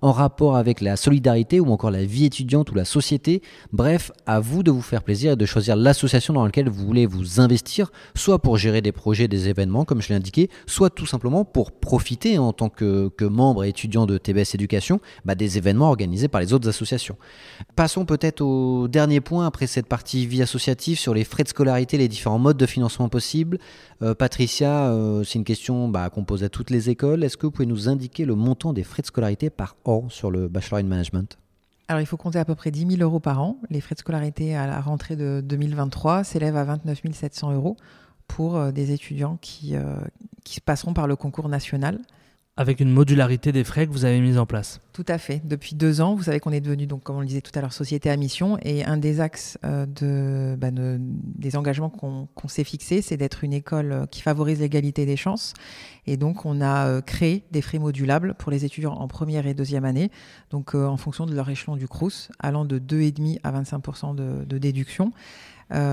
en 0.02 0.12
rapport 0.12 0.56
avec 0.56 0.82
la 0.82 0.96
solidarité 0.96 1.60
ou 1.60 1.72
encore 1.72 1.92
la 1.92 2.06
vie 2.06 2.26
étudiante 2.26 2.72
ou 2.72 2.76
la 2.76 2.86
société. 2.86 3.42
Bref, 3.74 4.12
à 4.26 4.40
vous 4.40 4.64
de 4.64 4.72
vous 4.72 4.82
faire 4.82 5.04
plaisir 5.04 5.34
et 5.34 5.36
de 5.36 5.46
choisir 5.46 5.76
l'association 5.76 6.34
dans 6.34 6.46
laquelle 6.46 6.70
vous 6.70 6.86
voulez 6.86 7.06
vous 7.06 7.40
investir, 7.40 7.92
soit 8.16 8.40
pour 8.40 8.58
gérer 8.58 8.82
des 8.82 8.92
projets, 8.92 9.28
des 9.28 9.50
événements, 9.50 9.86
comme 9.86 10.02
je 10.02 10.10
l'ai 10.10 10.16
indiqué, 10.16 10.50
soit 10.66 10.90
tout 10.90 11.06
simplement 11.06 11.46
pour 11.46 11.72
profiter 11.72 12.38
en 12.38 12.54
tant 12.54 12.70
que, 12.70 13.12
membre 13.22 13.64
et 13.64 13.70
étudiant 13.70 14.06
de 14.06 14.18
TBS 14.18 14.56
Éducation 14.56 15.00
bah, 15.26 15.36
des 15.36 15.58
événements 15.58 15.90
organisés 15.90 16.28
par 16.28 16.42
les 16.42 16.54
autres 16.54 16.68
associations. 16.68 17.18
Passons 17.76 18.06
peut-être 18.06 18.42
au 18.42 18.88
dernier 18.88 19.22
point 19.22 19.46
après 19.46 19.68
cette 19.68 19.88
partie 19.88 20.26
vie 20.26 20.42
associative 20.42 21.00
sur 21.00 21.14
les 21.14 21.24
frais 21.24 21.44
de 21.44 21.50
scolarité, 21.50 21.98
les 21.98 22.08
différents 22.08 22.40
modes 22.40 22.58
de 22.58 22.66
financement 22.66 23.10
possibles. 23.10 23.60
Euh, 24.02 24.16
Patricia, 24.16 24.88
euh, 24.88 25.24
c'est 25.24 25.38
une 25.38 25.46
question 25.46 25.88
bah, 25.88 26.10
qu'on 26.10 26.24
pose 26.24 26.44
à 26.44 26.50
toutes 26.50 26.70
les 26.70 26.90
écoles. 26.90 27.24
Est-ce 27.24 27.38
que 27.38 27.46
vous 27.46 27.52
pouvez 27.52 27.68
nous 27.68 27.88
indiquer 27.88 28.26
le 28.26 28.36
montant 28.36 28.74
des 28.74 28.84
frais 28.84 29.02
de 29.02 29.08
scolarité 29.08 29.50
par 29.50 29.76
an 29.86 30.10
sur 30.10 30.32
le 30.32 30.48
Bachelor 30.48 30.80
in 30.80 30.84
Management? 30.84 31.38
Alors, 31.88 32.02
il 32.02 32.06
faut 32.06 32.18
compter 32.18 32.40
à 32.40 32.46
peu 32.46 32.56
près 32.56 32.72
10 32.72 32.98
000 32.98 33.02
euros 33.02 33.20
par 33.20 33.42
an. 33.42 33.58
Les 33.70 33.82
frais 33.82 33.96
de 33.96 34.00
scolarité 34.00 34.56
à 34.56 34.66
la 34.66 34.80
rentrée 34.82 35.16
de 35.16 35.42
2023 35.44 36.24
s'élèvent 36.24 36.56
à 36.56 36.64
29 36.64 37.02
700 37.12 37.54
euros 37.54 37.78
pour 38.28 38.72
des 38.72 38.92
étudiants 38.92 39.38
qui 39.42 39.76
passeront 40.64 40.94
par 40.94 41.06
le 41.06 41.18
concours 41.18 41.50
national 41.50 42.00
avec 42.58 42.82
une 42.82 42.92
modularité 42.92 43.54
des 43.54 43.64
frais 43.64 43.88
que 43.88 43.92
vous 43.92 44.04
avez 44.04 44.20
mise 44.20 44.38
en 44.38 44.46
place. 44.46 44.82
Tout 44.92 45.06
à 45.08 45.18
fait. 45.18 45.42
Depuis 45.46 45.74
deux 45.74 46.02
ans, 46.02 46.16
vous 46.16 46.24
savez 46.24 46.42
qu'on 46.42 46.52
est 46.52 46.60
devenu, 46.60 46.86
donc, 46.86 47.02
comme 47.02 47.16
on 47.16 47.22
le 47.22 47.26
disait 47.26 47.42
tout 47.42 47.52
à 47.56 47.62
l'heure, 47.62 47.72
société 47.72 48.10
à 48.10 48.18
mission. 48.18 48.58
Et 48.62 48.84
un 48.84 48.98
des 48.98 49.22
axes 49.22 49.58
euh, 49.64 49.86
bah, 50.58 50.70
de, 50.70 50.98
des 51.00 51.56
engagements 51.56 51.90
qu'on 51.90 52.48
s'est 52.48 52.66
fixés, 52.66 53.02
c'est 53.02 53.16
d'être 53.16 53.46
une 53.46 53.54
école 53.54 53.92
euh, 53.92 54.06
qui 54.06 54.22
favorise 54.22 54.60
l'égalité 54.60 55.06
des 55.06 55.16
chances. 55.16 55.54
Et 56.08 56.18
donc, 56.18 56.46
on 56.46 56.60
a 56.60 56.88
euh, 56.88 57.02
créé 57.02 57.46
des 57.52 57.62
frais 57.62 57.80
modulables 57.80 58.34
pour 58.34 58.52
les 58.52 58.66
étudiants 58.66 58.94
en 58.94 59.08
première 59.08 59.48
et 59.48 59.54
deuxième 59.54 59.86
année, 59.86 60.12
donc 60.50 60.76
en 60.76 60.98
fonction 60.98 61.26
de 61.26 61.34
leur 61.34 61.50
échelon 61.50 61.78
du 61.78 61.88
CRUS, 61.88 62.30
allant 62.40 62.66
de 62.66 62.80
2,5 62.80 63.40
à 63.44 63.52
25 63.52 64.16
de, 64.16 64.44
de, 64.46 64.58
déduction 64.58 65.12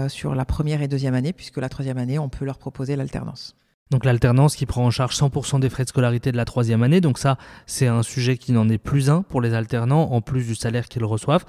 sur 0.09 0.35
la 0.35 0.45
première 0.45 0.83
et 0.83 0.89
deuxième 0.89 1.15
année, 1.15 1.33
puisque 1.33 1.59
la 1.59 1.69
troisième 1.69 1.99
année, 1.99 2.19
on 2.19 2.29
peut 2.29 2.45
leur 2.45 2.59
proposer 2.59 2.97
l'alternance. 2.97 3.55
Donc 3.91 4.05
l'alternance 4.05 4.55
qui 4.55 4.67
prend 4.67 4.85
en 4.85 4.91
charge 4.91 5.17
100% 5.17 5.61
des 5.61 5.71
frais 5.71 5.85
de 5.85 5.89
scolarité 5.89 6.31
de 6.31 6.37
la 6.37 6.45
troisième 6.45 6.83
année. 6.83 7.01
Donc 7.01 7.19
ça, 7.19 7.39
c'est 7.67 7.87
un 7.87 8.03
sujet 8.03 8.37
qui 8.37 8.53
n'en 8.53 8.69
est 8.69 8.79
plus 8.79 9.09
un 9.09 9.23
pour 9.23 9.41
les 9.41 9.55
alternants, 9.55 10.13
en 10.13 10.21
plus 10.21 10.47
du 10.47 10.55
salaire 10.55 10.89
qu'ils 10.89 11.05
reçoivent. 11.05 11.45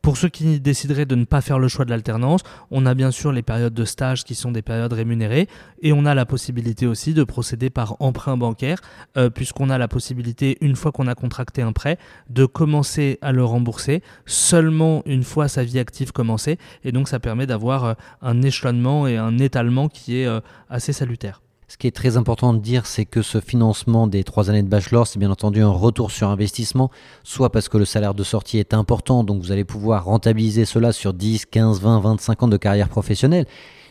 Pour 0.00 0.16
ceux 0.16 0.28
qui 0.28 0.58
décideraient 0.58 1.04
de 1.04 1.14
ne 1.14 1.24
pas 1.24 1.42
faire 1.42 1.58
le 1.58 1.68
choix 1.68 1.84
de 1.84 1.90
l'alternance, 1.90 2.40
on 2.70 2.86
a 2.86 2.94
bien 2.94 3.10
sûr 3.10 3.30
les 3.30 3.42
périodes 3.42 3.74
de 3.74 3.84
stage 3.84 4.24
qui 4.24 4.34
sont 4.34 4.50
des 4.50 4.62
périodes 4.62 4.92
rémunérées 4.92 5.48
et 5.82 5.92
on 5.92 6.06
a 6.06 6.14
la 6.14 6.24
possibilité 6.24 6.86
aussi 6.86 7.14
de 7.14 7.24
procéder 7.24 7.70
par 7.70 7.96
emprunt 8.00 8.36
bancaire, 8.36 8.78
euh, 9.16 9.28
puisqu'on 9.28 9.70
a 9.70 9.78
la 9.78 9.86
possibilité, 9.86 10.56
une 10.60 10.76
fois 10.76 10.92
qu'on 10.92 11.06
a 11.06 11.14
contracté 11.14 11.62
un 11.62 11.72
prêt, 11.72 11.98
de 12.30 12.46
commencer 12.46 13.18
à 13.20 13.32
le 13.32 13.44
rembourser 13.44 14.02
seulement 14.26 15.02
une 15.04 15.24
fois 15.24 15.46
sa 15.46 15.62
vie 15.62 15.78
active 15.78 16.12
commencée. 16.12 16.58
Et 16.84 16.92
donc 16.92 17.08
ça 17.08 17.20
permet 17.20 17.46
d'avoir 17.46 17.84
euh, 17.84 17.94
un 18.22 18.40
échelonnement 18.42 19.06
et 19.06 19.18
un 19.18 19.38
étalement 19.38 19.88
qui 19.88 20.18
est 20.18 20.26
euh, 20.26 20.40
assez 20.68 20.92
salutaire. 20.92 21.42
Ce 21.72 21.78
qui 21.78 21.86
est 21.86 21.90
très 21.90 22.18
important 22.18 22.52
de 22.52 22.58
dire, 22.58 22.84
c'est 22.84 23.06
que 23.06 23.22
ce 23.22 23.40
financement 23.40 24.06
des 24.06 24.24
trois 24.24 24.50
années 24.50 24.62
de 24.62 24.68
bachelor, 24.68 25.06
c'est 25.06 25.18
bien 25.18 25.30
entendu 25.30 25.62
un 25.62 25.70
retour 25.70 26.10
sur 26.10 26.28
investissement, 26.28 26.90
soit 27.24 27.50
parce 27.50 27.70
que 27.70 27.78
le 27.78 27.86
salaire 27.86 28.12
de 28.12 28.22
sortie 28.22 28.58
est 28.58 28.74
important, 28.74 29.24
donc 29.24 29.40
vous 29.40 29.52
allez 29.52 29.64
pouvoir 29.64 30.04
rentabiliser 30.04 30.66
cela 30.66 30.92
sur 30.92 31.14
10, 31.14 31.46
15, 31.46 31.80
20, 31.80 32.00
25 32.00 32.42
ans 32.42 32.48
de 32.48 32.58
carrière 32.58 32.90
professionnelle. 32.90 33.46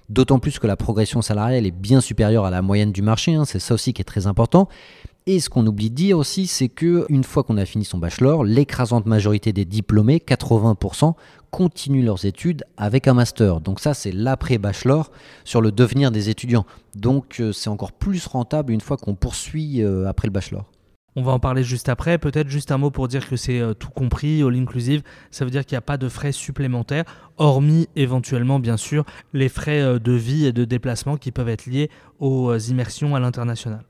D'autant 0.10 0.38
plus 0.38 0.60
que 0.60 0.67
la 0.67 0.76
progression 0.76 1.24
salariale 1.24 1.65
est 1.65 1.72
bien 1.72 2.02
supérieure 2.02 2.46
à 2.46 2.52
la 2.52 2.62
moyenne 2.62 2.91
du 2.91 3.02
marché, 3.02 3.34
hein, 3.34 3.46
c'est 3.46 3.58
ça 3.58 3.74
aussi 3.74 3.94
qui 3.94 4.02
est 4.04 4.06
très 4.06 4.28
important. 4.28 4.70
Et 5.26 5.39
ce 5.39 5.50
qu'on 5.50 5.65
oublie 5.65 5.89
de 5.89 5.96
dire 5.96 6.20
aussi, 6.20 6.46
c'est 6.46 6.70
que 6.70 7.08
une 7.10 7.24
fois 7.24 7.41
qu'on 7.41 7.58
a 7.58 7.65
fini 7.65 7.84
son 7.84 7.98
bachelor, 7.98 8.44
l'écrasante 8.44 9.08
majorité 9.08 9.54
des 9.54 9.65
diplômés, 9.65 10.17
80%, 10.20 11.15
continuent 11.52 12.04
leurs 12.04 12.26
études 12.26 12.64
avec 12.78 13.08
un 13.08 13.14
master. 13.14 13.62
Donc 13.62 13.80
ça, 13.80 13.94
c'est 13.94 14.12
l'après-bachelor 14.12 15.12
sur 15.44 15.62
le 15.62 15.72
devenir 15.72 16.12
des 16.12 16.30
étudiants. 16.30 16.66
Donc 16.96 17.40
euh, 17.40 17.52
c'est 17.52 17.70
encore 17.70 17.92
plus 17.92 18.26
rentable 18.26 18.74
une 18.74 18.82
fois 18.82 18.98
qu'on 18.98 19.16
poursuit 19.16 19.84
euh, 19.84 20.08
après 20.08 20.28
le 20.28 20.32
bachelor. 20.32 20.66
On 21.18 21.24
va 21.24 21.34
en 21.34 21.40
parler 21.40 21.62
juste 21.62 21.90
après. 21.90 22.18
Peut-être 22.18 22.48
juste 22.48 22.72
un 22.72 22.78
mot 22.78 22.90
pour 22.90 23.10
dire 23.10 23.28
que 23.28 23.36
c'est 23.36 23.60
euh, 23.60 23.74
tout 23.74 23.90
compris, 23.90 24.42
all 24.42 24.56
inclusive. 24.56 25.04
Ça 25.30 25.44
veut 25.44 25.52
dire 25.52 25.66
qu'il 25.66 25.76
n'y 25.76 25.80
a 25.80 25.82
pas 25.82 25.98
de 25.98 26.08
frais 26.08 26.32
supplémentaires, 26.32 27.04
hormis 27.38 27.90
éventuellement, 27.98 28.60
bien 28.60 28.78
sûr, 28.78 29.04
les 29.34 29.50
frais 29.50 30.00
de 30.00 30.12
vie 30.14 30.46
et 30.46 30.54
de 30.54 30.64
déplacement 30.64 31.18
qui 31.18 31.32
peuvent 31.32 31.50
être 31.50 31.66
liés 31.66 31.90
aux 32.20 32.58
immersions 32.58 33.14
à 33.14 33.20
l'international. 33.20 33.84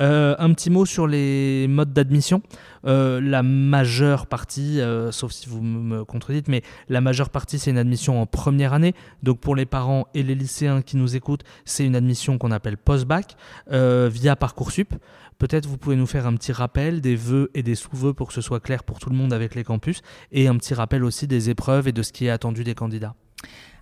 Euh, 0.00 0.36
un 0.38 0.52
petit 0.52 0.70
mot 0.70 0.86
sur 0.86 1.06
les 1.06 1.66
modes 1.68 1.92
d'admission. 1.92 2.42
Euh, 2.86 3.20
la 3.20 3.42
majeure 3.42 4.26
partie, 4.26 4.80
euh, 4.80 5.10
sauf 5.10 5.32
si 5.32 5.48
vous 5.48 5.60
me 5.60 6.04
contredites, 6.04 6.48
mais 6.48 6.62
la 6.88 7.00
majeure 7.00 7.30
partie, 7.30 7.58
c'est 7.58 7.70
une 7.70 7.78
admission 7.78 8.20
en 8.20 8.26
première 8.26 8.72
année. 8.72 8.94
Donc 9.22 9.40
pour 9.40 9.56
les 9.56 9.66
parents 9.66 10.06
et 10.14 10.22
les 10.22 10.34
lycéens 10.34 10.82
qui 10.82 10.96
nous 10.96 11.16
écoutent, 11.16 11.42
c'est 11.64 11.84
une 11.84 11.96
admission 11.96 12.38
qu'on 12.38 12.50
appelle 12.50 12.76
post-bac 12.76 13.36
via 13.70 14.36
Parcoursup. 14.36 14.94
Peut-être 15.38 15.66
vous 15.66 15.78
pouvez 15.78 15.96
nous 15.96 16.06
faire 16.06 16.26
un 16.26 16.34
petit 16.34 16.52
rappel 16.52 17.00
des 17.00 17.14
vœux 17.14 17.50
et 17.54 17.62
des 17.62 17.76
sous-vœux 17.76 18.12
pour 18.12 18.28
que 18.28 18.34
ce 18.34 18.40
soit 18.40 18.60
clair 18.60 18.82
pour 18.82 18.98
tout 18.98 19.08
le 19.08 19.16
monde 19.16 19.32
avec 19.32 19.54
les 19.54 19.62
campus, 19.62 20.02
et 20.32 20.48
un 20.48 20.56
petit 20.56 20.74
rappel 20.74 21.04
aussi 21.04 21.28
des 21.28 21.48
épreuves 21.48 21.86
et 21.86 21.92
de 21.92 22.02
ce 22.02 22.12
qui 22.12 22.26
est 22.26 22.30
attendu 22.30 22.64
des 22.64 22.74
candidats. 22.74 23.14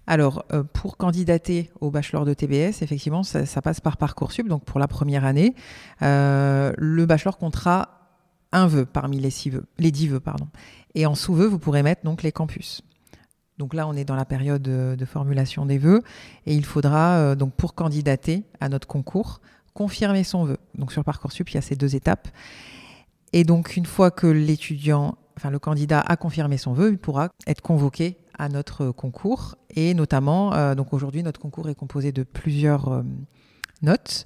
Alors, 0.06 0.44
euh, 0.52 0.62
pour 0.62 0.96
candidater 0.96 1.70
au 1.80 1.90
bachelor 1.90 2.24
de 2.24 2.32
TBS, 2.32 2.82
effectivement, 2.82 3.22
ça, 3.22 3.62
passe 3.62 3.80
par 3.80 3.96
Parcoursup. 3.96 4.46
Donc, 4.48 4.64
pour 4.64 4.78
la 4.78 4.88
première 4.88 5.24
année, 5.24 5.54
euh, 6.02 6.72
le 6.78 7.06
bachelor 7.06 7.38
comptera 7.38 7.96
un 8.52 8.66
vœu 8.66 8.86
parmi 8.86 9.18
les 9.18 9.30
six 9.30 9.50
vœux, 9.50 9.64
les 9.78 9.90
dix 9.90 10.08
vœux, 10.08 10.20
pardon. 10.20 10.46
Et 10.94 11.06
en 11.06 11.14
sous-vœux, 11.14 11.46
vous 11.46 11.58
pourrez 11.58 11.82
mettre 11.82 12.04
donc 12.04 12.22
les 12.22 12.32
campus. 12.32 12.82
Donc 13.58 13.74
là, 13.74 13.88
on 13.88 13.94
est 13.94 14.04
dans 14.04 14.16
la 14.16 14.24
période 14.24 14.62
de, 14.62 15.04
formulation 15.04 15.66
des 15.66 15.78
vœux 15.78 16.02
et 16.44 16.54
il 16.54 16.64
faudra 16.64 17.16
euh, 17.16 17.34
donc 17.34 17.54
pour 17.54 17.74
candidater 17.74 18.44
à 18.60 18.68
notre 18.68 18.86
concours 18.86 19.40
confirmer 19.76 20.24
son 20.24 20.44
vœu. 20.44 20.56
Donc 20.74 20.90
sur 20.90 21.04
Parcoursup, 21.04 21.50
il 21.50 21.54
y 21.54 21.58
a 21.58 21.62
ces 21.62 21.76
deux 21.76 21.94
étapes. 21.94 22.28
Et 23.32 23.44
donc 23.44 23.76
une 23.76 23.84
fois 23.84 24.10
que 24.10 24.26
l'étudiant, 24.26 25.18
enfin 25.36 25.50
le 25.50 25.58
candidat 25.58 26.00
a 26.00 26.16
confirmé 26.16 26.56
son 26.56 26.72
vœu, 26.72 26.90
il 26.90 26.98
pourra 26.98 27.28
être 27.46 27.60
convoqué 27.60 28.16
à 28.38 28.48
notre 28.48 28.90
concours. 28.90 29.56
Et 29.70 29.94
notamment, 29.94 30.54
euh, 30.54 30.74
donc 30.74 30.92
aujourd'hui, 30.92 31.22
notre 31.22 31.40
concours 31.40 31.68
est 31.68 31.74
composé 31.74 32.12
de 32.12 32.22
plusieurs 32.22 32.88
euh, 32.88 33.02
notes. 33.82 34.24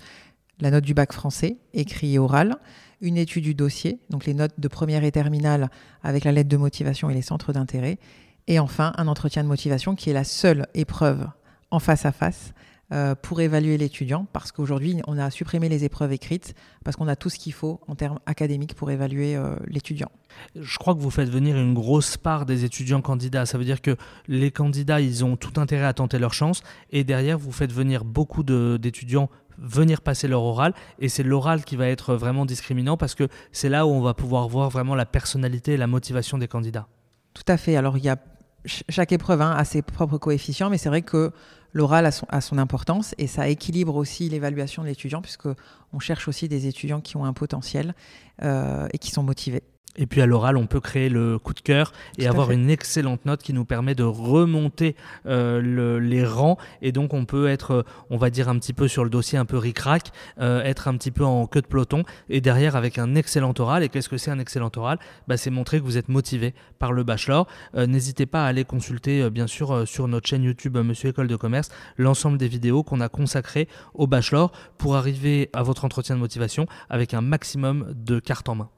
La 0.61 0.71
note 0.71 0.85
du 0.85 0.95
bac 0.95 1.13
français, 1.13 1.59
écrit 1.73 2.15
et 2.15 2.19
oral, 2.19 2.57
une 3.01 3.17
étude 3.17 3.45
du 3.45 3.55
dossier, 3.55 3.99
donc 4.11 4.27
les 4.27 4.35
notes 4.35 4.59
de 4.59 4.69
première 4.69 5.05
et 5.05 5.13
terminale 5.13 5.71
avec 6.03 6.25
la 6.25 6.33
lettre 6.33 6.51
de 6.51 6.57
motivation 6.57 7.09
et 7.09 7.15
les 7.15 7.23
centres 7.23 7.53
d'intérêt, 7.53 7.99
et 8.47 8.59
enfin 8.59 8.93
un 8.99 9.09
entretien 9.09 9.43
de 9.43 9.49
motivation 9.49 9.95
qui 9.95 10.11
est 10.11 10.13
la 10.13 10.25
seule 10.25 10.67
épreuve 10.75 11.27
en 11.71 11.79
face 11.79 12.05
à 12.05 12.13
face 12.13 12.53
euh, 12.93 13.15
pour 13.15 13.41
évaluer 13.41 13.79
l'étudiant, 13.79 14.27
parce 14.33 14.51
qu'aujourd'hui, 14.51 15.01
on 15.07 15.17
a 15.17 15.31
supprimé 15.31 15.69
les 15.69 15.85
épreuves 15.85 16.13
écrites, 16.13 16.55
parce 16.85 16.97
qu'on 16.97 17.07
a 17.07 17.15
tout 17.15 17.31
ce 17.31 17.39
qu'il 17.39 17.53
faut 17.53 17.81
en 17.87 17.95
termes 17.95 18.19
académiques 18.27 18.75
pour 18.75 18.91
évaluer 18.91 19.37
euh, 19.37 19.55
l'étudiant. 19.69 20.11
Je 20.57 20.77
crois 20.77 20.95
que 20.95 21.01
vous 21.01 21.11
faites 21.11 21.29
venir 21.29 21.57
une 21.57 21.73
grosse 21.73 22.17
part 22.17 22.47
des 22.47 22.65
étudiants 22.65 23.01
candidats. 23.01 23.47
Ça 23.47 23.59
veut 23.59 23.65
dire 23.65 23.81
que 23.81 23.97
les 24.27 24.51
candidats, 24.51 25.01
ils 25.01 25.25
ont 25.25 25.37
tout 25.37 25.61
intérêt 25.61 25.87
à 25.87 25.93
tenter 25.93 26.19
leur 26.19 26.35
chance, 26.35 26.63
et 26.91 27.05
derrière, 27.05 27.39
vous 27.39 27.53
faites 27.53 27.73
venir 27.73 28.05
beaucoup 28.05 28.43
d'étudiants 28.43 29.31
venir 29.63 30.01
passer 30.01 30.27
leur 30.27 30.43
oral 30.43 30.73
et 30.99 31.11
c'est 31.11 31.23
l'oral 31.23 31.65
qui 31.65 31.77
va 31.77 31.87
être 31.87 32.15
vraiment 32.15 32.47
discriminant 32.47 32.97
parce 32.97 33.15
que 33.15 33.29
c'est 33.53 33.69
là 33.69 33.87
où 33.87 33.91
on 33.91 34.01
va 34.01 34.15
pouvoir 34.15 34.49
voir 34.49 34.71
vraiment 34.71 34.95
la 34.95 35.05
personnalité 35.05 35.75
et 35.75 35.77
la 35.77 35.87
motivation 35.87 36.39
des 36.39 36.49
candidats. 36.49 36.89
Tout 37.35 37.45
à 37.47 37.59
fait. 37.59 37.77
Alors 37.77 37.99
il 37.99 38.05
y 38.05 38.09
a 38.09 38.17
chaque 38.65 39.13
épreuve 39.13 39.41
hein, 39.41 39.53
a 39.53 39.65
ses 39.65 39.83
propres 39.83 40.19
coefficients, 40.19 40.71
mais 40.71 40.79
c'est 40.79 40.89
vrai 40.89 41.03
que 41.03 41.33
l'oral 41.73 42.07
a 42.07 42.41
son, 42.41 42.59
importance 42.59 43.15
et 43.19 43.27
ça 43.27 43.49
équilibre 43.49 43.97
aussi 43.97 44.29
l'évaluation 44.29 44.83
de 44.83 44.89
l'étudiant 44.89 45.23
puisque 45.23 45.49
on 45.93 45.99
cherche 45.99 46.29
aussi 46.29 46.49
des 46.49 46.67
étudiants 46.67 47.01
qui 47.01 47.17
ont 47.17 47.25
un 47.25 47.33
potentiel 47.33 47.95
euh, 48.43 48.89
et 48.93 48.99
qui 48.99 49.11
sont 49.11 49.23
motivés. 49.23 49.63
Et 50.01 50.07
puis 50.07 50.23
à 50.23 50.27
l'oral, 50.27 50.57
on 50.57 50.67
peut 50.67 50.81
créer 50.81 51.11
le 51.11 51.39
coup 51.39 51.53
de 51.53 51.61
cœur 51.61 51.93
et 52.17 52.27
avoir 52.27 52.51
une 52.51 52.71
excellente 52.71 53.27
note 53.27 53.43
qui 53.43 53.53
nous 53.53 53.67
permet 53.67 53.95
de 53.95 54.03
remonter 54.03 54.97
euh, 55.27 56.01
les 56.01 56.25
rangs. 56.25 56.57
Et 56.81 56.91
donc 56.91 57.13
on 57.13 57.27
peut 57.27 57.49
être, 57.49 57.85
on 58.09 58.17
va 58.17 58.31
dire 58.31 58.49
un 58.49 58.59
petit 58.59 58.73
peu 58.73 58.89
sur 58.89 59.05
le 59.05 59.11
dossier 59.11 59.39
un 59.39 59.45
peu 59.45 59.59
ric-rac, 59.59 60.11
euh, 60.41 60.63
être 60.63 60.89
un 60.89 60.97
petit 60.97 61.11
peu 61.11 61.25
en 61.25 61.47
queue 61.47 61.61
de 61.61 61.67
peloton. 61.67 62.05
Et 62.31 62.41
derrière 62.41 62.77
avec 62.77 62.97
un 62.97 63.15
excellent 63.15 63.53
oral. 63.59 63.83
Et 63.83 63.91
qu'est-ce 63.91 64.09
que 64.09 64.17
c'est 64.17 64.31
un 64.31 64.39
excellent 64.39 64.73
oral? 64.75 64.99
Bah, 65.29 65.37
C'est 65.37 65.51
montrer 65.51 65.81
que 65.81 65.85
vous 65.85 65.99
êtes 65.99 66.09
motivé 66.09 66.55
par 66.79 66.93
le 66.93 67.05
bachelor. 67.05 67.47
Euh, 67.75 67.87
n'hésitez 67.87 68.25
pas 68.25 68.47
à 68.47 68.49
aller 68.49 68.65
consulter 68.65 69.29
bien 69.29 69.47
sûr 69.47 69.87
sur 69.87 70.09
notre 70.09 70.27
chaîne 70.27 70.45
YouTube 70.45 70.79
Monsieur 70.79 71.11
École 71.11 71.29
de 71.29 71.37
Commerce 71.37 71.69
l'ensemble 71.99 72.39
des 72.39 72.49
vidéos 72.49 72.83
qu'on 72.83 73.03
a 73.03 73.11
consacrées 73.11 73.69
au 73.93 74.07
bachelor 74.07 74.51
pour 74.79 74.97
arriver 74.97 75.51
à 75.53 75.63
votre 75.63 75.85
entretien 75.85 76.15
de 76.15 76.21
motivation 76.21 76.67
avec 76.89 77.13
un 77.13 77.21
maximum 77.21 77.93
de 77.95 78.19
cartes 78.19 78.49
en 78.49 78.55
main. 78.55 78.71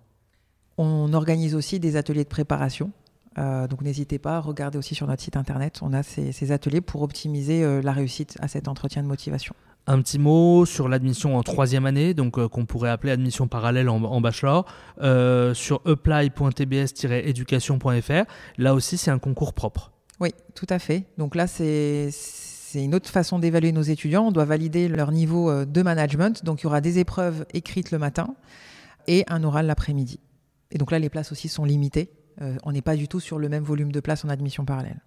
On 0.84 1.12
organise 1.12 1.54
aussi 1.54 1.78
des 1.78 1.94
ateliers 1.94 2.24
de 2.24 2.28
préparation. 2.28 2.90
Euh, 3.38 3.68
donc 3.68 3.82
n'hésitez 3.82 4.18
pas 4.18 4.38
à 4.38 4.40
regarder 4.40 4.78
aussi 4.78 4.96
sur 4.96 5.06
notre 5.06 5.22
site 5.22 5.36
internet. 5.36 5.78
On 5.80 5.92
a 5.92 6.02
ces, 6.02 6.50
ateliers 6.50 6.80
pour 6.80 7.02
optimiser 7.02 7.62
euh, 7.62 7.80
la 7.82 7.92
réussite 7.92 8.36
à 8.40 8.48
cet 8.48 8.66
entretien 8.66 9.04
de 9.04 9.06
motivation. 9.06 9.54
Un 9.86 10.02
petit 10.02 10.18
mot 10.18 10.66
sur 10.66 10.88
l'admission 10.88 11.36
en 11.36 11.44
troisième 11.44 11.86
année, 11.86 12.14
donc 12.14 12.36
euh, 12.36 12.48
qu'on 12.48 12.66
pourrait 12.66 12.90
appeler 12.90 13.12
admission 13.12 13.46
parallèle 13.46 13.88
en, 13.88 14.20
bachelor, 14.20 14.66
sur 15.54 15.82
apply.tbs-education.fr. 15.86 18.24
Là 18.58 18.74
aussi, 18.74 18.98
c'est 18.98 19.12
un 19.12 19.20
concours 19.20 19.52
propre. 19.52 19.92
Oui, 20.18 20.34
tout 20.56 20.66
à 20.68 20.80
fait. 20.80 21.04
Donc 21.16 21.36
là, 21.36 21.46
c'est 21.46 22.10
une 22.74 22.96
autre 22.96 23.08
façon 23.08 23.38
d'évaluer 23.38 23.70
nos 23.70 23.82
étudiants. 23.82 24.26
On 24.26 24.32
doit 24.32 24.46
valider 24.46 24.88
leur 24.88 25.12
niveau 25.12 25.64
de 25.64 25.82
management. 25.82 26.44
Donc 26.44 26.62
il 26.62 26.64
y 26.64 26.66
aura 26.66 26.80
des 26.80 26.98
épreuves 26.98 27.46
écrites 27.54 27.92
le 27.92 27.98
matin 27.98 28.34
et 29.06 29.24
un 29.28 29.44
oral 29.44 29.66
l'après-midi. 29.66 30.18
Et 30.72 30.78
donc 30.78 30.90
là, 30.90 30.98
les 30.98 31.11
places 31.11 31.30
aussi 31.30 31.48
sont 31.48 31.64
limitées. 31.64 32.11
Euh, 32.40 32.56
on 32.64 32.72
n'est 32.72 32.82
pas 32.82 32.96
du 32.96 33.06
tout 33.06 33.20
sur 33.20 33.38
le 33.38 33.48
même 33.48 33.62
volume 33.62 33.92
de 33.92 34.00
places 34.00 34.24
en 34.24 34.28
admission 34.28 34.64
parallèle. 34.64 35.00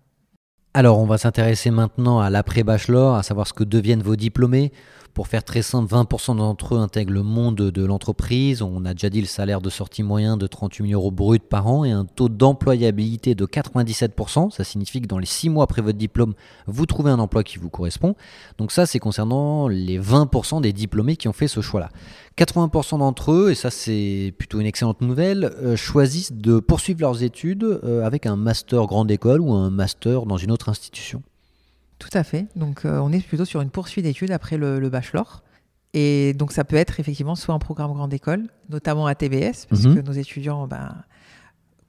Alors, 0.74 1.00
on 1.00 1.06
va 1.06 1.18
s'intéresser 1.18 1.72
maintenant 1.72 2.20
à 2.20 2.30
l'après-bachelor, 2.30 3.16
à 3.16 3.24
savoir 3.24 3.48
ce 3.48 3.54
que 3.54 3.64
deviennent 3.64 4.04
vos 4.04 4.16
diplômés. 4.16 4.72
Pour 5.16 5.30
faire 5.30 5.46
très 5.46 5.62
simple, 5.62 5.94
20% 5.94 6.36
d'entre 6.36 6.76
eux 6.76 6.78
intègrent 6.78 7.14
le 7.14 7.24
monde 7.24 7.56
de 7.56 7.86
l'entreprise. 7.86 8.62
On 8.62 8.84
a 8.84 8.94
déjà 8.94 9.10
dit 9.10 9.22
le 9.22 9.28
salaire 9.28 9.62
de 9.62 9.70
sortie 9.70 10.04
moyen 10.04 10.36
de 10.36 10.46
38 10.46 10.90
000 10.90 11.02
euros 11.02 11.10
brut 11.10 11.42
par 11.42 11.68
an 11.68 11.86
et 11.86 11.92
un 11.92 12.04
taux 12.04 12.28
d'employabilité 12.28 13.34
de 13.34 13.46
97%. 13.46 14.52
Ça 14.52 14.66
signifie 14.66 15.00
que 15.00 15.08
dans 15.08 15.18
les 15.18 15.26
6 15.26 15.48
mois 15.48 15.64
après 15.64 15.82
votre 15.82 15.98
diplôme, 15.98 16.34
vous 16.68 16.86
trouvez 16.86 17.12
un 17.12 17.20
emploi 17.20 17.46
qui 17.46 17.60
vous 17.60 17.70
correspond. 17.70 18.18
Donc 18.58 18.74
ça, 18.74 18.86
c'est 18.86 19.00
concernant 19.00 19.70
les 19.70 19.98
20% 19.98 20.60
des 20.60 20.74
diplômés 20.74 21.16
qui 21.16 21.30
ont 21.30 21.34
fait 21.34 21.48
ce 21.48 21.62
choix-là. 21.62 21.92
80% 22.38 23.00
d'entre 23.00 23.32
eux, 23.32 23.52
et 23.52 23.56
ça 23.56 23.72
c'est 23.72 24.34
plutôt 24.38 24.60
une 24.60 24.68
excellente 24.68 25.00
nouvelle, 25.00 25.46
euh, 25.64 25.78
choisissent 25.78 26.34
de 26.34 26.60
poursuivre 26.60 27.00
leurs 27.00 27.24
études 27.24 27.64
euh, 27.64 28.06
avec 28.06 28.26
un 28.26 28.36
master 28.36 28.86
grande 28.86 29.10
école 29.10 29.40
ou 29.40 29.54
un 29.54 29.70
master 29.70 30.26
dans 30.26 30.36
une 30.36 30.52
autre 30.52 30.68
institution. 30.68 31.24
Tout 32.00 32.10
à 32.14 32.24
fait. 32.24 32.48
Donc 32.56 32.86
euh, 32.86 33.00
on 33.00 33.12
est 33.12 33.26
plutôt 33.26 33.46
sur 33.46 33.62
une 33.62 33.70
poursuite 33.70 34.06
d'études 34.06 34.32
après 34.32 34.58
le, 34.58 34.90
bachelor. 34.90 35.44
Et 35.94 36.34
donc 36.34 36.52
ça 36.52 36.66
peut 36.66 36.76
être 36.76 37.00
effectivement 37.00 37.36
soit 37.36 37.56
un 37.56 37.60
programme 37.60 37.94
grande 37.94 38.14
école, 38.14 38.48
notamment 38.70 39.08
à 39.08 39.16
TBS, 39.16 39.66
parce 39.70 39.84
mhm. 39.86 39.96
que 39.96 40.02
nos 40.02 40.12
étudiants 40.12 40.68
ben, 40.68 40.94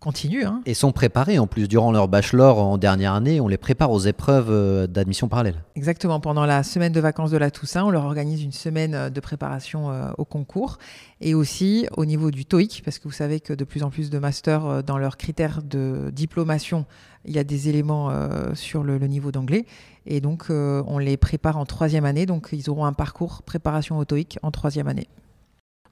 continuent. 0.00 0.44
Hein. 0.44 0.62
Et 0.66 0.74
sont 0.74 0.92
préparés 0.92 1.38
en 1.38 1.46
plus 1.46 1.68
durant 1.68 1.92
leur 1.92 2.08
bachelor 2.08 2.58
en 2.58 2.78
dernière 2.78 3.14
année, 3.14 3.40
on 3.40 3.48
les 3.48 3.56
prépare 3.56 3.90
aux 3.90 4.00
épreuves 4.00 4.50
euh, 4.50 4.86
d'admission 4.86 5.28
parallèle. 5.28 5.62
Exactement, 5.74 6.20
pendant 6.20 6.46
la 6.46 6.62
semaine 6.62 6.92
de 6.92 7.00
vacances 7.00 7.30
de 7.30 7.36
la 7.36 7.50
Toussaint, 7.50 7.84
on 7.84 7.90
leur 7.90 8.04
organise 8.04 8.42
une 8.42 8.52
semaine 8.52 8.94
euh, 8.94 9.10
de 9.10 9.20
préparation 9.20 9.90
au 10.18 10.24
concours 10.24 10.78
et 11.20 11.34
aussi 11.34 11.86
au 11.96 12.04
niveau 12.04 12.30
du 12.30 12.44
TOEIC, 12.44 12.82
parce 12.84 12.98
que 12.98 13.04
vous 13.04 13.14
savez 13.14 13.40
que 13.40 13.52
de 13.52 13.64
plus 13.64 13.82
en 13.82 13.90
plus 13.90 14.10
de 14.10 14.18
masters 14.18 14.82
dans 14.82 14.98
leurs 14.98 15.16
critères 15.16 15.62
de 15.62 16.10
diplomation 16.12 16.86
il 17.26 17.34
y 17.34 17.38
a 17.38 17.44
des 17.44 17.68
éléments 17.68 18.10
euh, 18.10 18.54
sur 18.54 18.82
le, 18.82 18.98
niveau 18.98 19.32
d'anglais. 19.32 19.66
Et 20.06 20.20
donc, 20.20 20.44
euh, 20.50 20.82
on 20.86 20.98
les 20.98 21.16
prépare 21.16 21.58
en 21.58 21.66
troisième 21.66 22.04
année. 22.04 22.26
Donc, 22.26 22.48
ils 22.52 22.70
auront 22.70 22.86
un 22.86 22.92
parcours 22.92 23.42
préparation 23.42 23.98
autoïque 23.98 24.38
en 24.42 24.50
troisième 24.50 24.88
année. 24.88 25.08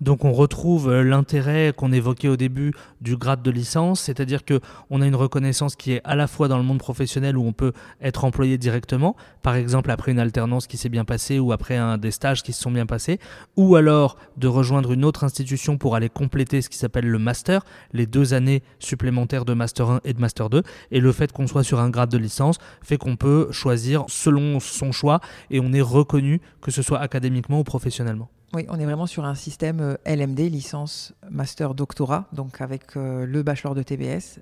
Donc 0.01 0.25
on 0.25 0.33
retrouve 0.33 0.91
euh, 0.91 1.03
l'intérêt 1.03 1.73
qu'on 1.77 1.93
évoquait 1.93 2.29
au 2.29 2.37
début 2.37 2.73
du 3.01 3.17
grade 3.17 3.43
de 3.43 3.51
licence, 3.51 4.01
c'est-à-dire 4.01 4.45
que 4.45 4.61
on 4.91 5.01
a 5.01 5.07
une 5.07 5.15
reconnaissance 5.15 5.77
qui 5.77 5.93
est 5.93 6.01
à 6.05 6.17
la 6.17 6.27
fois 6.27 6.49
dans 6.49 6.59
le 6.59 6.65
monde 6.65 6.79
professionnel 6.79 7.37
où 7.37 7.45
on 7.45 7.53
peut 7.53 7.73
être 8.01 8.25
employé 8.25 8.59
directement, 8.59 9.17
par 9.43 9.55
exemple 9.55 9.91
après 9.91 10.13
une 10.13 10.19
alternance 10.19 10.67
qui 10.67 10.77
s'est 10.77 10.89
bien 10.89 11.05
passée 11.05 11.39
ou 11.39 11.53
après 11.53 11.77
un 11.77 11.99
des 11.99 12.11
stages 12.11 12.43
qui 12.43 12.53
se 12.53 12.63
sont 12.63 12.71
bien 12.71 12.87
passés, 12.87 13.19
ou 13.57 13.77
alors 13.77 14.17
de 14.37 14.49
rejoindre 14.49 14.93
une 14.93 15.05
autre 15.05 15.25
institution 15.25 15.79
pour 15.79 15.97
aller 15.97 16.09
compléter 16.09 16.63
ce 16.63 16.69
qui 16.69 16.79
s'appelle 16.79 17.07
le 17.07 17.19
master, 17.19 17.65
les 17.93 18.07
deux 18.07 18.35
années 18.35 18.63
supplémentaires 18.79 19.45
de 19.45 19.55
master 19.55 19.91
1 19.91 20.01
et 20.05 20.13
de 20.13 20.21
master 20.21 20.51
2, 20.51 20.63
et 20.91 21.01
le 21.01 21.13
fait 21.13 21.33
qu'on 21.33 21.47
soit 21.47 21.65
sur 21.65 21.81
un 21.81 21.91
grade 21.91 22.11
de 22.11 22.19
licence 22.19 22.59
fait 22.83 22.97
qu'on 22.97 23.17
peut 23.17 23.49
choisir 23.51 24.05
selon 24.09 24.61
son 24.61 24.93
choix 24.93 25.21
et 25.51 25.61
on 25.61 25.73
est 25.73 25.81
reconnu 25.81 26.41
que 26.61 26.71
ce 26.71 26.83
soit 26.83 26.99
académiquement 26.99 27.61
ou 27.61 27.65
professionnellement. 27.65 28.31
Oui, 28.55 28.67
on 28.69 28.79
est 28.79 28.85
vraiment 28.85 29.07
sur 29.09 29.25
un 29.25 29.35
système 29.35 29.81
euh, 29.81 29.97
LMD, 30.07 30.39
licence, 30.39 31.13
master, 31.29 31.75
doctorat, 31.75 32.29
donc 32.33 32.61
avec 32.61 32.97
euh, 32.97 33.27
le 33.27 33.43
bachelor 33.43 33.75
de 33.75 33.83
TBS. 33.83 34.39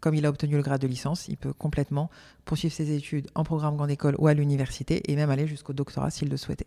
Comme 0.00 0.14
il 0.14 0.24
a 0.24 0.30
obtenu 0.30 0.56
le 0.56 0.62
grade 0.62 0.80
de 0.80 0.86
licence, 0.86 1.28
il 1.28 1.36
peut 1.36 1.52
complètement 1.52 2.08
poursuivre 2.46 2.72
ses 2.74 2.90
études 2.90 3.28
en 3.34 3.44
programme 3.44 3.76
grande 3.76 3.90
école 3.90 4.14
ou 4.18 4.28
à 4.28 4.34
l'université 4.34 5.02
et 5.12 5.14
même 5.14 5.28
aller 5.28 5.46
jusqu'au 5.46 5.74
doctorat 5.74 6.10
s'il 6.10 6.30
le 6.30 6.38
souhaitait. 6.38 6.66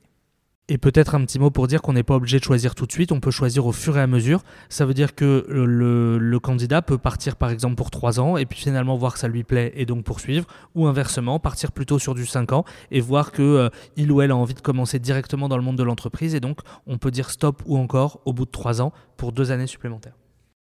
Et 0.69 0.77
peut-être 0.77 1.13
un 1.13 1.25
petit 1.25 1.39
mot 1.39 1.51
pour 1.51 1.67
dire 1.67 1.81
qu'on 1.81 1.91
n'est 1.91 2.03
pas 2.03 2.15
obligé 2.15 2.39
de 2.39 2.43
choisir 2.43 2.73
tout 2.73 2.85
de 2.85 2.91
suite, 2.93 3.11
on 3.11 3.19
peut 3.19 3.31
choisir 3.31 3.65
au 3.65 3.73
fur 3.73 3.97
et 3.97 4.01
à 4.01 4.07
mesure. 4.07 4.43
Ça 4.69 4.85
veut 4.85 4.93
dire 4.93 5.13
que 5.13 5.45
le, 5.49 6.39
candidat 6.39 6.81
peut 6.81 6.97
partir 6.97 7.35
par 7.35 7.49
exemple 7.49 7.75
pour 7.75 7.91
3 7.91 8.21
ans 8.21 8.37
et 8.37 8.45
puis 8.45 8.59
finalement 8.59 8.95
voir 8.95 9.13
que 9.13 9.19
ça 9.19 9.27
lui 9.27 9.43
plaît 9.43 9.73
et 9.75 9.85
donc 9.85 10.05
poursuivre, 10.05 10.47
ou 10.73 10.87
inversement, 10.87 11.37
partir 11.37 11.73
plutôt 11.73 11.99
sur 11.99 12.15
du 12.15 12.25
5 12.25 12.53
ans 12.53 12.63
et 12.91 13.01
voir 13.01 13.33
qu'il 13.33 13.43
euh, 13.43 13.69
il 13.97 14.09
ou 14.11 14.21
elle 14.21 14.31
a 14.31 14.37
envie 14.37 14.53
de 14.53 14.61
commencer 14.61 14.99
directement 14.99 15.49
dans 15.49 15.57
le 15.57 15.63
monde 15.63 15.77
de 15.77 15.83
l'entreprise 15.83 16.33
et 16.33 16.39
donc 16.39 16.59
on 16.87 16.97
peut 16.97 17.11
dire 17.11 17.29
stop 17.29 17.61
ou 17.65 17.77
encore 17.77 18.21
au 18.23 18.31
bout 18.31 18.45
de 18.45 18.51
3 18.51 18.81
ans 18.81 18.93
pour 19.17 19.33
2 19.33 19.51
années 19.51 19.67
supplémentaires. 19.67 20.15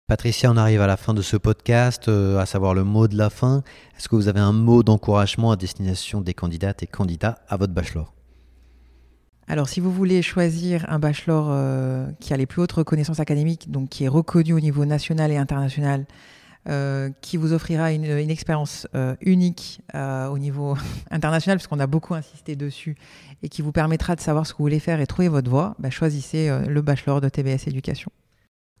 Patricia, 0.06 0.50
on 0.50 0.56
arrive 0.56 0.80
à 0.80 0.86
la 0.86 0.96
fin 0.96 1.12
de 1.12 1.22
ce 1.22 1.36
podcast, 1.36 2.08
euh, 2.08 2.38
à 2.38 2.46
savoir 2.46 2.74
le 2.74 2.84
mot 2.84 3.06
de 3.06 3.16
la 3.16 3.30
fin. 3.30 3.62
Est-ce 3.96 4.08
que 4.08 4.16
vous 4.16 4.28
avez 4.28 4.40
un 4.40 4.52
mot 4.52 4.82
d'encouragement 4.82 5.52
à 5.52 5.56
destination 5.56 6.22
des 6.22 6.34
candidates 6.34 6.82
et 6.82 6.86
candidats 6.86 7.38
à 7.48 7.56
votre 7.56 7.74
bachelor? 7.74 8.12
Alors, 9.50 9.68
si 9.68 9.80
vous 9.80 9.90
voulez 9.90 10.22
choisir 10.22 10.86
un 10.88 11.00
bachelor 11.00 11.48
euh, 11.50 12.06
qui 12.20 12.32
a 12.32 12.36
les 12.36 12.46
plus 12.46 12.62
hautes 12.62 12.70
reconnaissances 12.70 13.18
académiques, 13.18 13.68
donc 13.68 13.88
qui 13.88 14.04
est 14.04 14.08
reconnu 14.08 14.52
au 14.52 14.60
niveau 14.60 14.84
national 14.84 15.32
et 15.32 15.36
international, 15.36 16.06
euh, 16.68 17.10
qui 17.20 17.36
vous 17.36 17.52
offrira 17.52 17.90
une, 17.90 18.04
expérience 18.30 18.86
euh, 18.94 19.16
unique 19.20 19.80
au 19.92 20.38
niveau 20.38 20.76
international, 21.10 21.58
puisqu'on 21.58 21.80
a 21.80 21.88
beaucoup 21.88 22.14
insisté 22.14 22.54
dessus, 22.54 22.94
et 23.42 23.48
qui 23.48 23.60
vous 23.60 23.72
permettra 23.72 24.14
de 24.14 24.20
savoir 24.20 24.46
ce 24.46 24.52
que 24.52 24.58
vous 24.58 24.64
voulez 24.66 24.78
faire 24.78 25.00
et 25.00 25.06
trouver 25.08 25.26
votre 25.26 25.50
voie, 25.50 25.74
bah, 25.80 25.90
choisissez 25.90 26.48
le 26.68 26.80
bachelor 26.80 27.20
de 27.20 27.28
TBS 27.28 27.66
Éducation. 27.66 28.12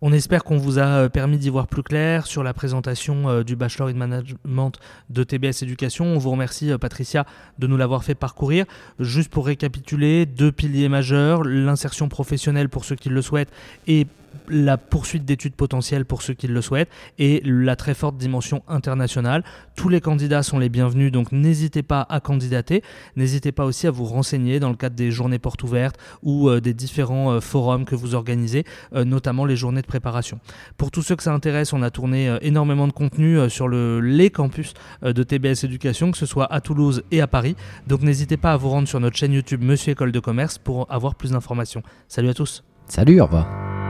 On 0.02 0.14
espère 0.14 0.44
qu'on 0.44 0.56
vous 0.56 0.78
a 0.78 0.86
euh, 0.86 1.08
permis 1.10 1.36
d'y 1.36 1.50
voir 1.50 1.66
plus 1.66 1.82
clair 1.82 2.26
sur 2.26 2.42
la 2.42 2.54
présentation 2.54 3.28
euh, 3.28 3.42
du 3.42 3.54
Bachelor 3.54 3.88
in 3.88 3.94
Management 3.94 4.72
de 5.10 5.24
TBS 5.24 5.62
Éducation. 5.62 6.06
On 6.06 6.16
vous 6.16 6.30
remercie, 6.30 6.72
euh, 6.72 6.78
Patricia, 6.78 7.26
de 7.58 7.66
nous 7.66 7.76
l'avoir 7.76 8.02
fait 8.02 8.14
parcourir. 8.14 8.64
Juste 8.98 9.30
pour 9.30 9.44
récapituler, 9.44 10.24
deux 10.24 10.52
piliers 10.52 10.88
majeurs, 10.88 11.42
l'insertion 11.42 12.08
professionnelle 12.08 12.70
pour 12.70 12.86
ceux 12.86 12.96
qui 12.96 13.10
le 13.10 13.20
souhaitent 13.20 13.52
et 13.86 14.06
la 14.48 14.76
poursuite 14.76 15.24
d'études 15.24 15.54
potentielles 15.54 16.04
pour 16.04 16.22
ceux 16.22 16.34
qui 16.34 16.46
le 16.46 16.60
souhaitent 16.60 16.90
et 17.18 17.40
la 17.44 17.76
très 17.76 17.94
forte 17.94 18.16
dimension 18.16 18.62
internationale. 18.68 19.44
Tous 19.76 19.88
les 19.88 20.00
candidats 20.00 20.42
sont 20.42 20.58
les 20.58 20.68
bienvenus, 20.68 21.12
donc 21.12 21.32
n'hésitez 21.32 21.82
pas 21.82 22.06
à 22.08 22.20
candidater. 22.20 22.82
N'hésitez 23.16 23.52
pas 23.52 23.64
aussi 23.64 23.86
à 23.86 23.90
vous 23.90 24.04
renseigner 24.04 24.60
dans 24.60 24.70
le 24.70 24.76
cadre 24.76 24.96
des 24.96 25.10
journées 25.10 25.38
portes 25.38 25.62
ouvertes 25.62 25.96
ou 26.22 26.48
euh, 26.48 26.60
des 26.60 26.74
différents 26.74 27.32
euh, 27.32 27.40
forums 27.40 27.84
que 27.84 27.94
vous 27.94 28.14
organisez, 28.14 28.64
euh, 28.94 29.04
notamment 29.04 29.44
les 29.44 29.56
journées 29.56 29.82
de 29.82 29.86
préparation. 29.86 30.40
Pour 30.76 30.90
tous 30.90 31.02
ceux 31.02 31.16
que 31.16 31.22
ça 31.22 31.32
intéresse, 31.32 31.72
on 31.72 31.82
a 31.82 31.90
tourné 31.90 32.36
énormément 32.42 32.86
de 32.86 32.92
contenu 32.92 33.48
sur 33.48 33.68
le, 33.68 34.00
les 34.00 34.30
campus 34.30 34.74
de 35.02 35.22
TBS 35.22 35.64
Éducation, 35.64 36.10
que 36.10 36.18
ce 36.18 36.26
soit 36.26 36.52
à 36.52 36.60
Toulouse 36.60 37.02
et 37.10 37.20
à 37.20 37.26
Paris. 37.26 37.56
Donc 37.86 38.02
n'hésitez 38.02 38.36
pas 38.36 38.52
à 38.52 38.56
vous 38.56 38.68
rendre 38.68 38.88
sur 38.88 39.00
notre 39.00 39.16
chaîne 39.16 39.32
YouTube 39.32 39.62
Monsieur 39.62 39.92
École 39.92 40.12
de 40.12 40.20
Commerce 40.20 40.58
pour 40.58 40.86
avoir 40.90 41.14
plus 41.14 41.32
d'informations. 41.32 41.82
Salut 42.08 42.28
à 42.28 42.34
tous. 42.34 42.64
Salut, 42.86 43.20
au 43.20 43.26
revoir. 43.26 43.89